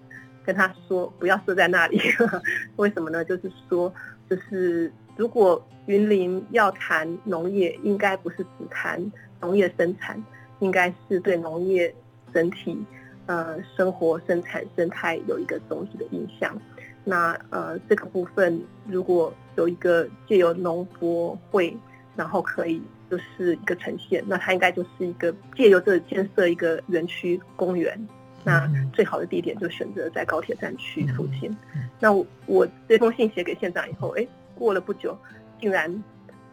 [0.46, 2.00] 跟他说不要设在那里，
[2.76, 3.22] 为什么呢？
[3.22, 3.92] 就是说，
[4.30, 10.24] 就是如果云林要谈农业，应该不是只谈农业生产，
[10.60, 11.94] 应该是对农业
[12.32, 12.82] 整体
[13.26, 16.58] 呃生活生产生态有一个总体的印象。
[17.04, 21.76] 那呃这个部分如果有一个借由农博会，
[22.16, 22.80] 然后可以
[23.10, 27.98] 就是一个呈现，那它应该就是一个借由这建设一个园区公园。
[28.44, 31.54] 那最好的地点就选择在高铁站区附近。
[32.00, 35.18] 那我，我这封信写给县长以后，哎，过了不久。
[35.60, 36.02] 竟然，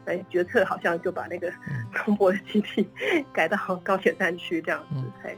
[0.06, 1.52] 哎，决策好像就把那个
[1.94, 2.86] 中博的基地
[3.32, 5.38] 改到高铁站区这样子，嘿。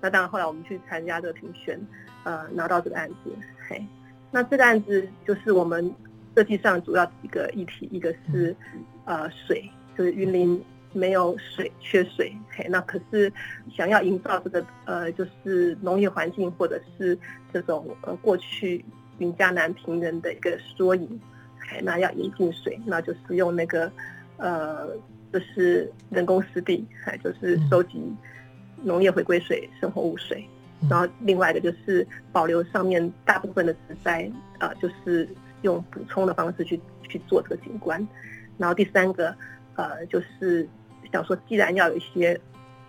[0.00, 1.78] 那当然后来我们去参加这个评选，
[2.24, 3.30] 呃，拿到这个案子，
[3.68, 3.84] 嘿。
[4.30, 5.94] 那这个案子就是我们
[6.34, 8.56] 设计上主要几个议题，一个是
[9.04, 10.62] 呃水，就是云林
[10.92, 12.66] 没有水，缺水，嘿。
[12.68, 13.32] 那可是
[13.74, 17.18] 想要营造这个呃就是农业环境或者是
[17.52, 18.84] 这种呃过去
[19.18, 21.20] 云嘉南平原的一个缩影。
[21.68, 23.90] 嘿那要引进水，那就是用那个，
[24.36, 24.88] 呃，
[25.32, 28.02] 就是人工湿地，还就是收集
[28.82, 30.44] 农业回归水、生活污水。
[30.90, 35.26] 然后另外一个就是保留上面大部分的植栽，呃，就是
[35.62, 36.78] 用补充的方式去
[37.08, 38.06] 去做这个景观。
[38.58, 39.34] 然后第三个，
[39.76, 40.68] 呃，就是
[41.12, 42.38] 想说，既然要有一些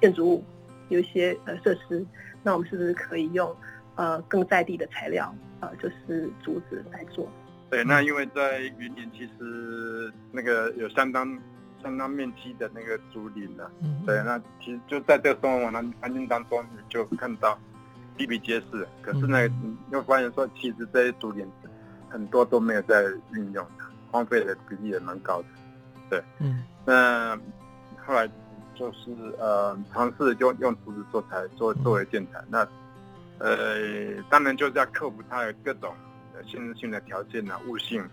[0.02, 0.44] 建筑物，
[0.90, 2.06] 有一些呃设施，
[2.44, 3.56] 那我们是不是可以用
[3.96, 7.28] 呃更在地的材料，呃，就是竹子来做？
[7.70, 11.40] 对，那因为在云林，其实那个有相当
[11.82, 13.72] 相当面积的那个竹林了。
[13.82, 14.04] 嗯。
[14.06, 17.58] 对，那其实就在这个生活环环境当中，你就看到
[18.16, 18.88] 比比皆是。
[19.02, 21.50] 可是呢，你又发现说，其实这些竹林
[22.10, 23.66] 很多都没有在运用，
[24.12, 25.48] 荒废的比例也蛮高的。
[26.12, 26.24] 对。
[26.40, 26.64] 嗯。
[26.86, 27.38] 那
[28.06, 28.30] 后来
[28.76, 32.44] 就是呃，尝试用用竹子做材，做作为建材。
[32.50, 32.68] 那
[33.40, 35.94] 呃，当然就是要克服它的各种。
[36.52, 38.04] 限制性的条件啊，物性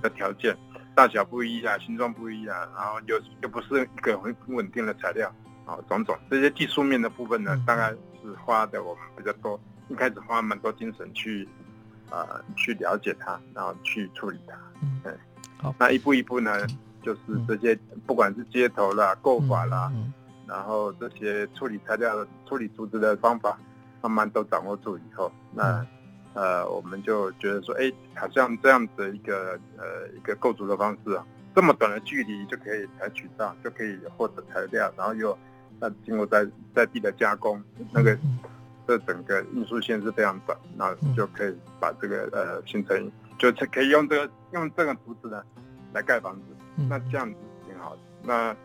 [0.00, 0.56] 的条件，
[0.94, 5.30] 大小不一啊，形状不一啊，然后又又不是一个很稳定的材料
[5.66, 11.46] 啊，种种这些技术面的部分呢，大概是花的我们比较多，一开始花蛮多精神去
[12.08, 14.56] 啊、呃、去了解它，然后去处理它。
[15.04, 15.18] 嗯，
[15.60, 16.66] 好，那一步一步呢，
[17.04, 19.92] 就是这些不管是接头啦、构法啦，
[20.46, 23.58] 然后这些处理材料、处理竹子的方法，
[24.02, 25.86] 慢慢都掌握住以后，那。
[26.36, 31.24] 呃，我们就觉得说，哎，好像这样子一个呃一个构筑的方式啊，
[31.54, 35.38] 这么短的距离就可以采取到，就可以获得材料，然后又
[35.78, 36.44] 那经过在
[36.74, 38.18] 在地的加工，那个
[38.84, 45.40] 这整个运输线是非常短，那就可以把这个呃形成，就是可以用这个用这个图纸呢
[45.92, 46.42] 来盖房子，
[46.76, 48.00] 那这样子挺好的。
[48.22, 48.56] 那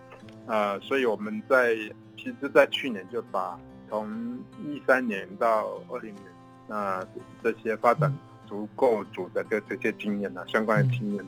[0.45, 1.75] 呃，所以我们在
[2.17, 6.25] 其实，在去年就把从一三年到二零年，
[6.67, 7.05] 那
[7.43, 8.13] 这些发展
[8.45, 11.25] 足够组的这这些经验呢，相关的经验，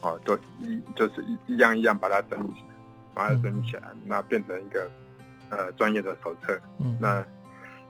[0.00, 2.74] 哦，都一就是一一样一样把它整理起来，
[3.14, 4.90] 把它整理起来，那变成一个
[5.50, 6.60] 呃专业的手册，
[7.00, 7.24] 那。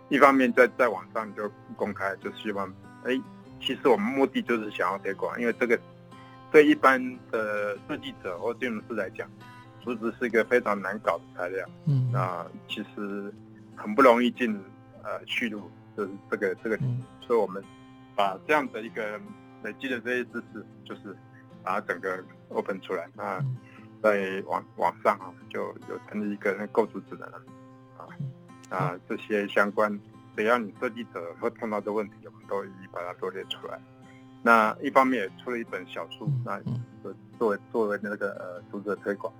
[0.08, 2.70] 一方面在在网上就公开，就希望，
[3.04, 3.18] 哎，
[3.62, 5.78] 其实我们目的就是想要推广，因为这个
[6.52, 9.28] 对一般的设计者或建筑师来讲，
[9.82, 13.32] 竹子是一个非常难搞的材料，嗯，那其实
[13.74, 14.54] 很不容易进
[15.02, 17.64] 呃去路，就是这个这个，嗯、所以我们
[18.14, 19.18] 把这样的一个
[19.62, 21.16] 累积的这些知识，就是
[21.62, 23.42] 把它整个 open 出来，那
[24.02, 27.28] 在网网上啊，就有成立一个那构筑指南
[27.96, 28.06] 啊。
[28.68, 30.00] 啊，这些相关，
[30.34, 33.78] 只要你设计者会碰到的问题，我们都一一把它罗列出来。
[34.42, 36.60] 那一方面也出了一本小书，那
[37.38, 39.32] 作为作为那个呃读者推广，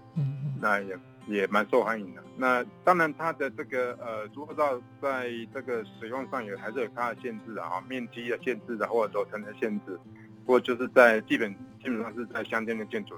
[0.61, 2.23] 那也也蛮受欢迎的。
[2.37, 9.99] 那当然它的这个呃竹构造在这个使用上也还是有它的限制的啊，面积的限制的或者楼层的限制。
[10.45, 13.15] 不过就是在基本基本上是在乡间的建筑，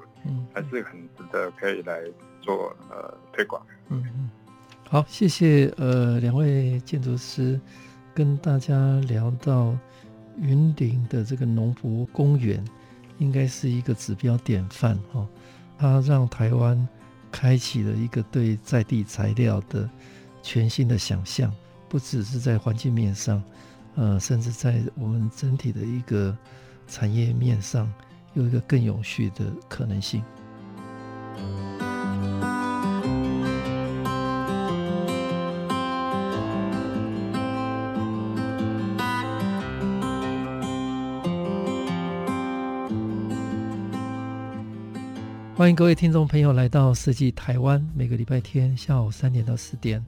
[0.52, 2.02] 还是很值得可以来
[2.40, 3.64] 做呃推广。
[3.88, 4.30] 嗯嗯。
[4.86, 7.58] 好，谢谢呃两位建筑师
[8.14, 9.74] 跟大家聊到
[10.40, 12.64] 云林的这个农博公园，
[13.18, 15.26] 应该是一个指标典范哈。
[15.76, 16.88] 它让台湾
[17.30, 19.88] 开启了一个对在地材料的
[20.42, 21.52] 全新的想象，
[21.88, 23.42] 不只是在环境面上，
[23.96, 26.36] 呃，甚至在我们整体的一个
[26.86, 27.92] 产业面上，
[28.34, 30.22] 有一个更有序的可能性。
[45.64, 50.04] 欢迎各位听众朋友来到设计台湾，每个礼拜天下午三点到四点，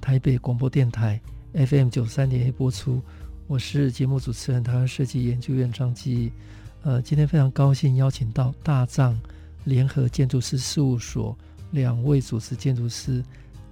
[0.00, 1.20] 台北广播电台
[1.54, 3.00] FM 九三点一播出。
[3.46, 6.32] 我是节目主持人，台湾设计研究院张基。
[6.82, 9.16] 呃，今天非常高兴邀请到大藏
[9.62, 11.38] 联合建筑师事务所
[11.70, 13.22] 两位主持建筑师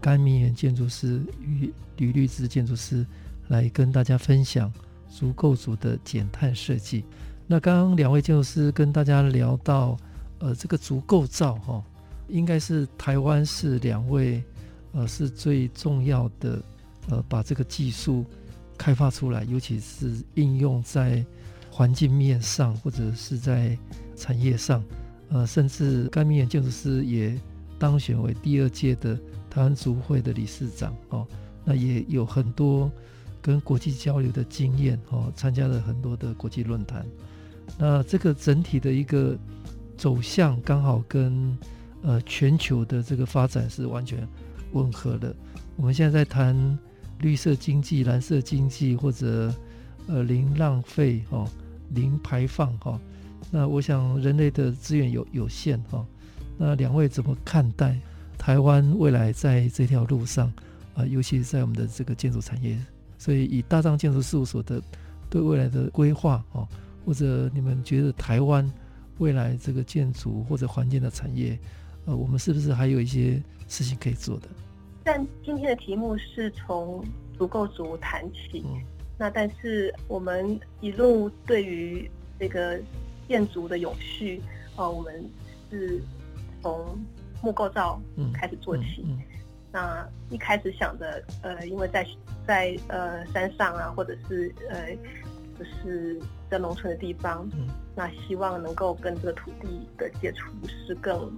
[0.01, 3.05] 甘明元建筑师与吕律之建筑师
[3.49, 4.72] 来跟大家分享
[5.09, 7.05] 足构组的减碳设计。
[7.49, 9.99] 那刚刚两位建筑师跟大家聊到。
[10.41, 11.82] 呃，这个竹构造哈，
[12.28, 14.43] 应该是台湾是两位，
[14.93, 16.61] 呃，是最重要的，
[17.09, 18.26] 呃，把这个技术
[18.76, 21.24] 开发出来，尤其是应用在
[21.70, 23.78] 环境面上或者是在
[24.16, 24.85] 产业上，
[25.30, 27.41] 呃，甚至甘明元建筑师也
[27.78, 29.16] 当选为第二届的
[29.49, 31.26] 台湾竹会的理事长哦，
[31.64, 32.91] 那也有很多
[33.41, 37.07] 跟国际交流的经验哦，参加了很多的国际论坛，
[37.78, 39.39] 那这个整体的一个。
[39.97, 41.57] 走向刚好跟
[42.03, 44.27] 呃全球的这个发展是完全
[44.73, 45.35] 吻合的。
[45.77, 46.79] 我们现在在谈
[47.21, 49.55] 绿色经济、蓝色经济，或者
[50.07, 51.49] 呃零浪费哦、
[51.91, 53.01] 零排放哈、
[53.51, 56.05] 那我想人类的资源有有限哈、
[56.59, 57.99] 那两位怎么看待
[58.37, 60.53] 台湾未来在这条路上
[60.95, 62.79] 啊、尤其是在我们的这个建筑产业，
[63.19, 64.81] 所以以大藏建筑事务所的
[65.29, 66.69] 对未来的规划哦，
[67.05, 68.71] 或者你们觉得台湾？
[69.19, 71.59] 未来这个建筑或者环境的产业，
[72.05, 74.49] 呃，我们是不是还有一些事情可以做的？
[75.05, 77.05] 但今天的题目是从
[77.37, 78.83] 足够足谈起，嗯、
[79.19, 82.81] 那但是我们一路对于这个
[83.29, 84.41] 建筑的永续，
[84.77, 85.25] 呃，我们
[85.71, 86.01] 是
[86.62, 86.99] 从
[87.43, 88.01] 木构造
[88.33, 89.05] 开始做起。
[89.05, 89.23] 嗯嗯嗯、
[89.71, 92.07] 那一开始想的，呃，因为在
[92.47, 94.97] 在呃山上啊，或者是呃。
[95.57, 96.21] 就是
[96.55, 100.53] 在农村的地方，嗯、那希望能够跟这个土地的接触
[100.87, 101.29] 是更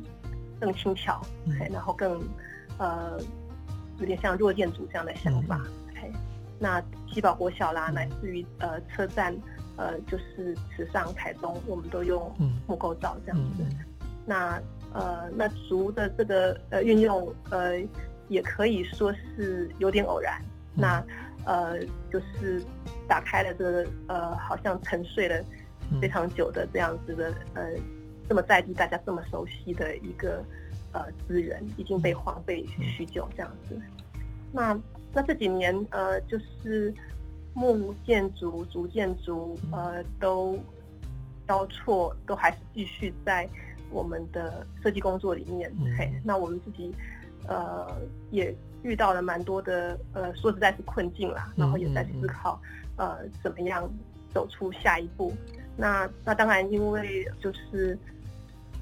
[0.60, 2.22] 更轻巧，嗯、然后更
[2.76, 3.18] 呃
[3.98, 5.58] 有点像弱建筑这样的想法。
[6.02, 6.12] 嗯、
[6.58, 9.34] 那七宝国小啦，嗯、乃至于呃车站，
[9.76, 12.30] 呃就是池上、台东，我们都用
[12.66, 13.62] 木构造这样子。
[13.62, 13.78] 嗯、
[14.26, 14.60] 那
[14.92, 17.80] 呃那竹的这个呃运用呃
[18.28, 20.38] 也可以说是有点偶然。
[20.74, 21.04] 嗯、那
[21.46, 21.78] 呃
[22.12, 22.62] 就是。
[23.08, 25.42] 打开了这个呃，好像沉睡了
[26.00, 27.72] 非常久的这样子的呃，
[28.28, 30.44] 这么在地大家这么熟悉的一个
[30.92, 33.80] 呃资源，已经被荒废许久这样子。
[34.52, 34.78] 那
[35.12, 36.92] 那这几年呃，就是
[37.54, 40.58] 木建筑、竹建筑呃都
[41.46, 43.48] 交错，都还是继续在
[43.90, 45.72] 我们的设计工作里面。
[45.96, 46.94] 嘿，那我们自己
[47.46, 47.86] 呃
[48.30, 52.60] 也遇到了蛮多的呃，说实在是困境啦，然后也在思考
[52.96, 53.90] 呃，怎么样
[54.32, 55.32] 走出下一步。
[55.76, 57.98] 那那当然，因为就是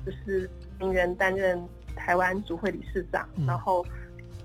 [0.07, 0.49] 就是
[0.79, 1.61] 名人担任
[1.97, 3.85] 台湾族会理事长，然后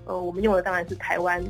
[0.04, 1.42] 呃，我们用的当然是台湾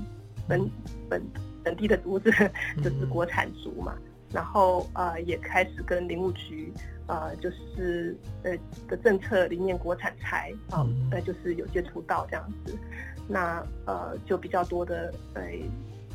[0.46, 0.70] 本
[1.08, 1.22] 本
[1.64, 2.30] 本地的竹子，
[2.84, 3.96] 就是国产竹嘛。
[4.32, 6.72] 然后呃，也开始跟林务局
[7.08, 8.56] 呃，就是呃
[8.86, 12.78] 的政策里面国产材啊，呃，就是有接触到这样子。
[13.26, 15.42] 那呃，就比较多的呃，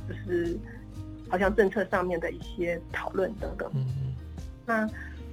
[0.07, 0.57] 就是
[1.29, 3.69] 好像政策上面的一些讨论等等。
[3.75, 4.13] 嗯。
[4.65, 4.89] 那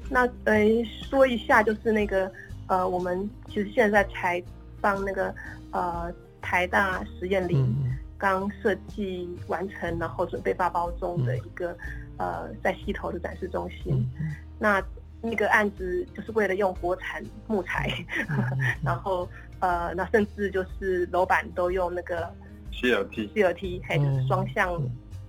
[0.08, 0.60] 那呃，
[1.08, 2.30] 说一下就是那个
[2.66, 4.42] 呃，我们其实现在才
[4.80, 5.34] 帮那个
[5.70, 7.74] 呃台大实验林
[8.18, 11.76] 刚设计完成，然后准备发包中的一个。
[12.18, 14.80] 呃，在溪头的展示中心，嗯、那
[15.22, 17.90] 那个案子就是为了用国产木材，
[18.28, 18.44] 嗯、
[18.84, 19.26] 然后
[19.58, 22.32] 呃，那甚至就是楼板都用那个
[22.70, 24.80] CLT，CLT 还是双向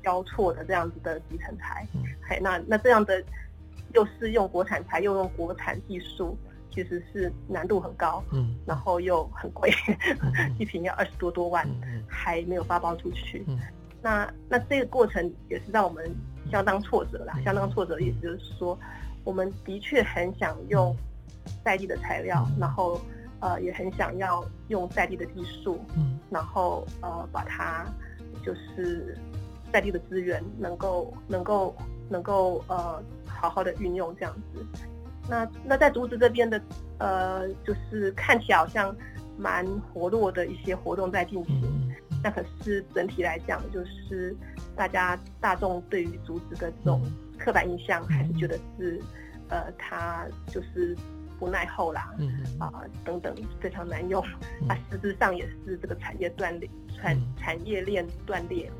[0.03, 1.87] 交错的这样子的集成材，
[2.21, 3.23] 嘿、嗯，那那这样的
[3.93, 6.37] 又是用国产材又用国产技术，
[6.69, 9.71] 其实是难度很高，嗯，然后又很贵，
[10.21, 13.57] 嗯、 一瓶要二十多多万，嗯、还没有发包出去，嗯、
[14.01, 16.13] 那那这个过程也是让我们。
[16.51, 18.77] 相当挫折啦，相当挫折的意思就是说，
[19.23, 20.95] 我们的确很想用
[21.63, 23.01] 在地的材料，然后
[23.39, 25.79] 呃也很想要用在地的技术，
[26.29, 27.85] 然后呃把它
[28.45, 29.17] 就是
[29.73, 31.75] 在地的资源能够能够
[32.09, 34.65] 能够呃好好的运用这样子。
[35.27, 36.61] 那那在竹子这边的
[36.99, 38.95] 呃就是看起来好像
[39.37, 41.91] 蛮活络的一些活动在进行，
[42.23, 44.33] 那可是整体来讲就是。
[44.75, 46.99] 大家大众对于竹子的这种
[47.37, 48.99] 刻板印象，还是觉得是，
[49.49, 50.97] 呃，它就是
[51.37, 52.11] 不耐候啦，
[52.57, 54.19] 啊、呃、等等，非常难用。
[54.67, 56.67] 它实质上也是这个产业断裂，
[56.97, 58.73] 产产业链断裂，啊、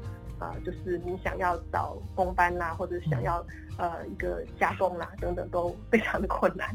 [0.51, 3.45] 呃，就是你想要找工班啦，或者想要
[3.77, 6.69] 呃一个加工啦等等，都非常的困难。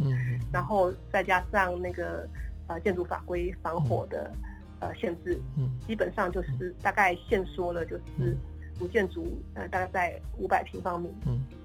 [0.52, 2.28] 然后再加上那个
[2.68, 4.30] 呃建筑法规防火的
[4.80, 8.36] 呃限制，嗯基本上就是大概限缩了，就是。
[8.78, 11.12] 竹建筑呃，大概在五百平方米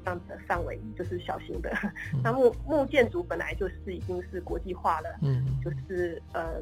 [0.04, 1.70] 这样子的范围，就是小型的。
[2.12, 6.60] 嗯、那木木建筑本来就是已经是国际化了，嗯，就是呃，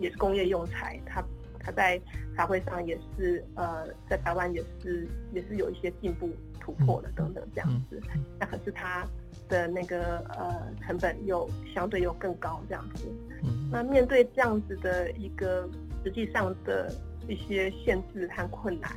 [0.00, 0.98] 也是工业用材。
[1.06, 1.22] 它
[1.66, 2.00] 它在
[2.36, 8.00] 法会上也是呃，在台湾也是也是有一些进步突破的等等这样子。
[8.14, 9.04] 嗯、那可是他
[9.48, 13.04] 的那个呃成本又相对又更高这样子。
[13.42, 15.68] 嗯、那面对这样子的一个
[16.04, 16.94] 实际上的
[17.26, 18.92] 一些限制和困难。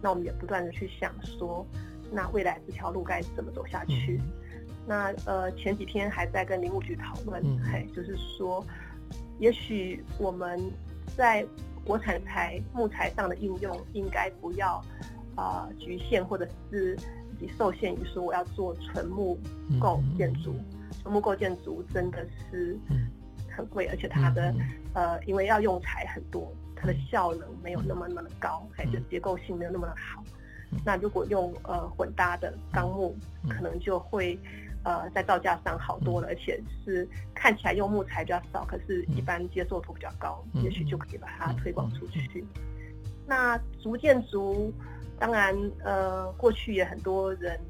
[0.00, 1.66] 那我们也不断的去想说，
[2.10, 4.18] 那未来这条路该怎么走下去？
[4.22, 8.64] 嗯、那呃前几天还在跟林务局讨论，嗯、嘿，就是说，
[9.38, 10.58] 也许我们
[11.16, 11.44] 在
[11.88, 14.74] 国产材木材上的应用，应该不要
[15.34, 19.38] 啊、呃、局限，或者是自己受限于说我要做纯木
[19.80, 20.54] 构建筑，
[21.00, 22.78] 纯木构建筑真的是
[23.56, 24.54] 很贵，而且它的
[24.92, 26.52] 呃因为要用材很多。
[26.80, 30.22] 它的效能没有那么那么高，还是结构性没有那么的好。
[30.84, 33.16] 那如果用呃混搭的钢木，
[33.48, 34.38] 可能就会
[34.88, 42.42] 呃在造价上好多了，而且是看起来用木材比较少，可是一般接受度比较高，也许就可以把它推广出去。
[43.26, 44.72] 那竹建筑，
[45.18, 47.60] 当然呃过去也很多人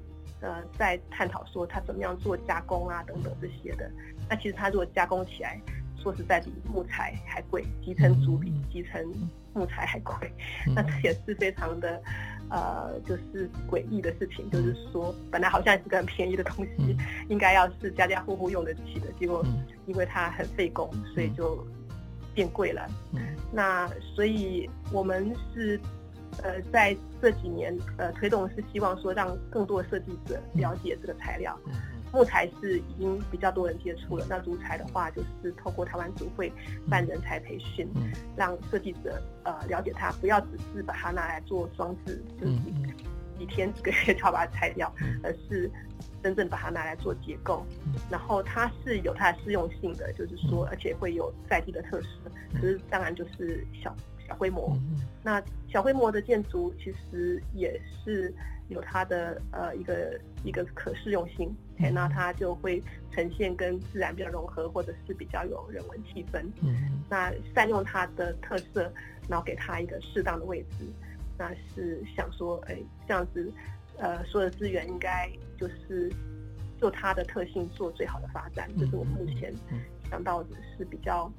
[0.40, 3.90] 呃在探讨说它怎么样做加工啊等等这些的。
[4.30, 5.60] 那其实它如果加工起来，
[6.00, 9.04] 说实在比木材还贵，集成竹比集成
[9.52, 10.14] 木材还贵，
[10.68, 12.00] 嗯、那这也是非常的，
[12.51, 14.46] 呃，就是诡异的事情。
[14.46, 16.96] 嗯、就是说，本来好像是个很便宜的东西，嗯、
[17.28, 19.44] 应该要是家家户户用得起的，结果
[19.86, 21.66] 因为它很费工，所以就
[22.34, 22.86] 变贵了。
[23.14, 23.20] 嗯、
[23.53, 25.80] 那所以我们是，
[26.42, 31.59] 呃，在这几年，呃，推动是希望说让更多的设计者了解这个材料。
[32.12, 36.52] 木材是已经比较多人接触了，那竹材的话，就是透过台湾竹会
[36.88, 42.52] 办人才培训，嗯、让设计者呃了解它，不要只是把它拿来做装置，就是
[43.38, 45.70] 几天几个月就要把它拆掉，嗯、而是
[46.22, 52.09] 真正把它拿来做结构，嗯、然后它是有它的适用性的，就是说，而且会有在地的特色，
[52.54, 53.94] 可是当然就是小
[54.26, 58.34] 小规模，嗯、那小规模的建筑其实也是。
[58.68, 61.54] 有它的呃一个一个可适用性，
[61.92, 66.44] 那它就会呈现跟自然比较融合，或者是比较有人文气氛。
[66.62, 68.92] 嗯，那善用它的特色，
[69.28, 70.86] 然后给它一个适当的位置，
[71.38, 73.50] 那是想说，哎，这样子，
[73.96, 76.12] 呃，所有的资源应该就是
[76.80, 78.68] 就它的特性做最好的发展。
[78.78, 79.54] 这、嗯、是我目前
[80.10, 81.30] 想到的是比较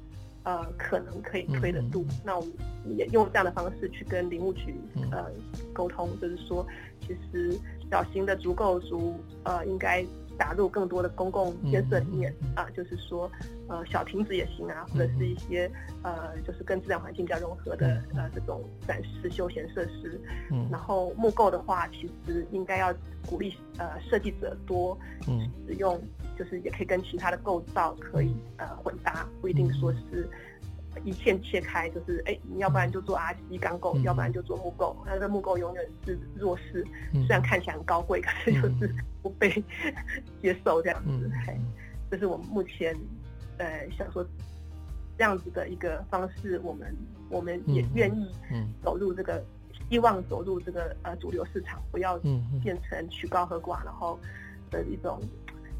[0.43, 2.05] 呃可能可以推的度。
[2.23, 2.51] 那我们
[2.97, 4.75] 也用这样的方式去跟林务局
[5.11, 5.25] 呃
[5.73, 6.65] 沟通，就是说，
[7.01, 7.57] 其实
[7.89, 10.05] 小型的足够足呃应该。
[10.39, 13.29] 打入更多的公共建设里面、嗯嗯、啊，就是说，
[13.67, 15.69] 呃，小亭子也行啊，或者是一些
[16.01, 20.17] 呃，就是跟自然环境比较融合的、嗯、呃这种展示休闲设施。
[20.49, 22.93] 嗯，然后木构的话，其实应该要
[23.27, 24.97] 鼓励呃设计者多
[25.67, 26.07] 使用，嗯、
[26.39, 30.27] 就是也可以跟其他的构造可以呃混搭，不一定说是。
[31.05, 34.97] 一线切开，就是哎，你要不然就做 RC 钢构，嗯、要不然就做木构。
[35.05, 36.83] 那个木构永远是弱势，
[37.13, 39.63] 嗯、虽然看起来很高贵，可是就是不被
[40.41, 41.31] 接受这样子。
[42.09, 42.93] 这是我们目前
[43.59, 44.25] 呃想说
[45.15, 46.93] 这样子的一个方式，我们
[47.29, 48.27] 我们也愿意
[48.83, 52.19] 走入这个，嗯嗯、希望走入这个呃主流市场，不要
[52.63, 54.19] 变成曲高和寡，然后
[54.71, 55.21] 的一种。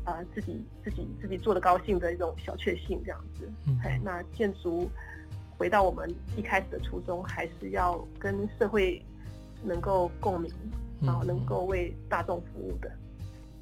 [0.09, 3.47] 呃，自己自己自己做的高兴的一种小确幸，这样子。
[3.67, 4.89] 嗯，那建筑
[5.55, 8.99] 回到我们一开始的初衷，还是要跟社会
[9.63, 10.51] 能够共鸣，
[10.99, 12.91] 然后能够为大众服务的。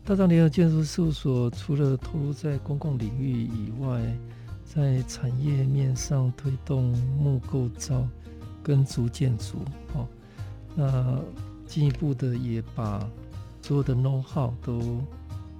[0.06, 4.02] 大藏联合建筑事务所除了投入在公共领域以外，
[4.64, 8.08] 在产业面上推动木构造
[8.64, 9.58] 跟竹建筑，
[9.94, 10.08] 哦，
[10.76, 11.20] 那
[11.66, 13.06] 进一步的也把
[13.62, 15.02] 所有的 know how 都。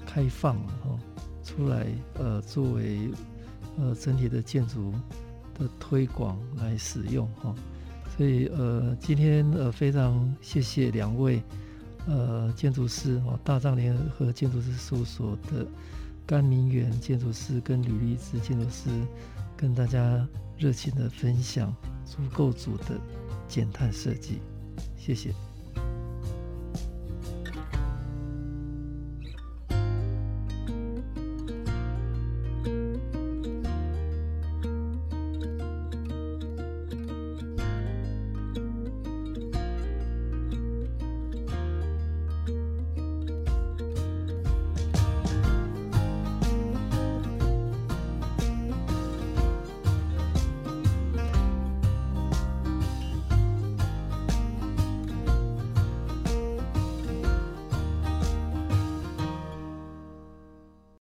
[0.08, 0.98] 开放哈
[1.44, 1.86] 出来，
[2.16, 3.12] 呃，作为
[3.78, 4.92] 呃整体的建筑
[5.54, 7.54] 的推广来使用哈，
[8.18, 11.44] 所以呃今天呃非常谢谢两位
[12.08, 15.68] 呃建筑师哦，大藏联合建筑师事务所的
[16.26, 18.90] 甘明远建筑师跟吕丽芝建筑师
[19.56, 20.28] 跟大家
[20.58, 21.74] 热情的分享
[22.06, 23.00] 足构组的
[23.48, 24.40] 减碳设计，
[24.98, 25.47] 谢谢。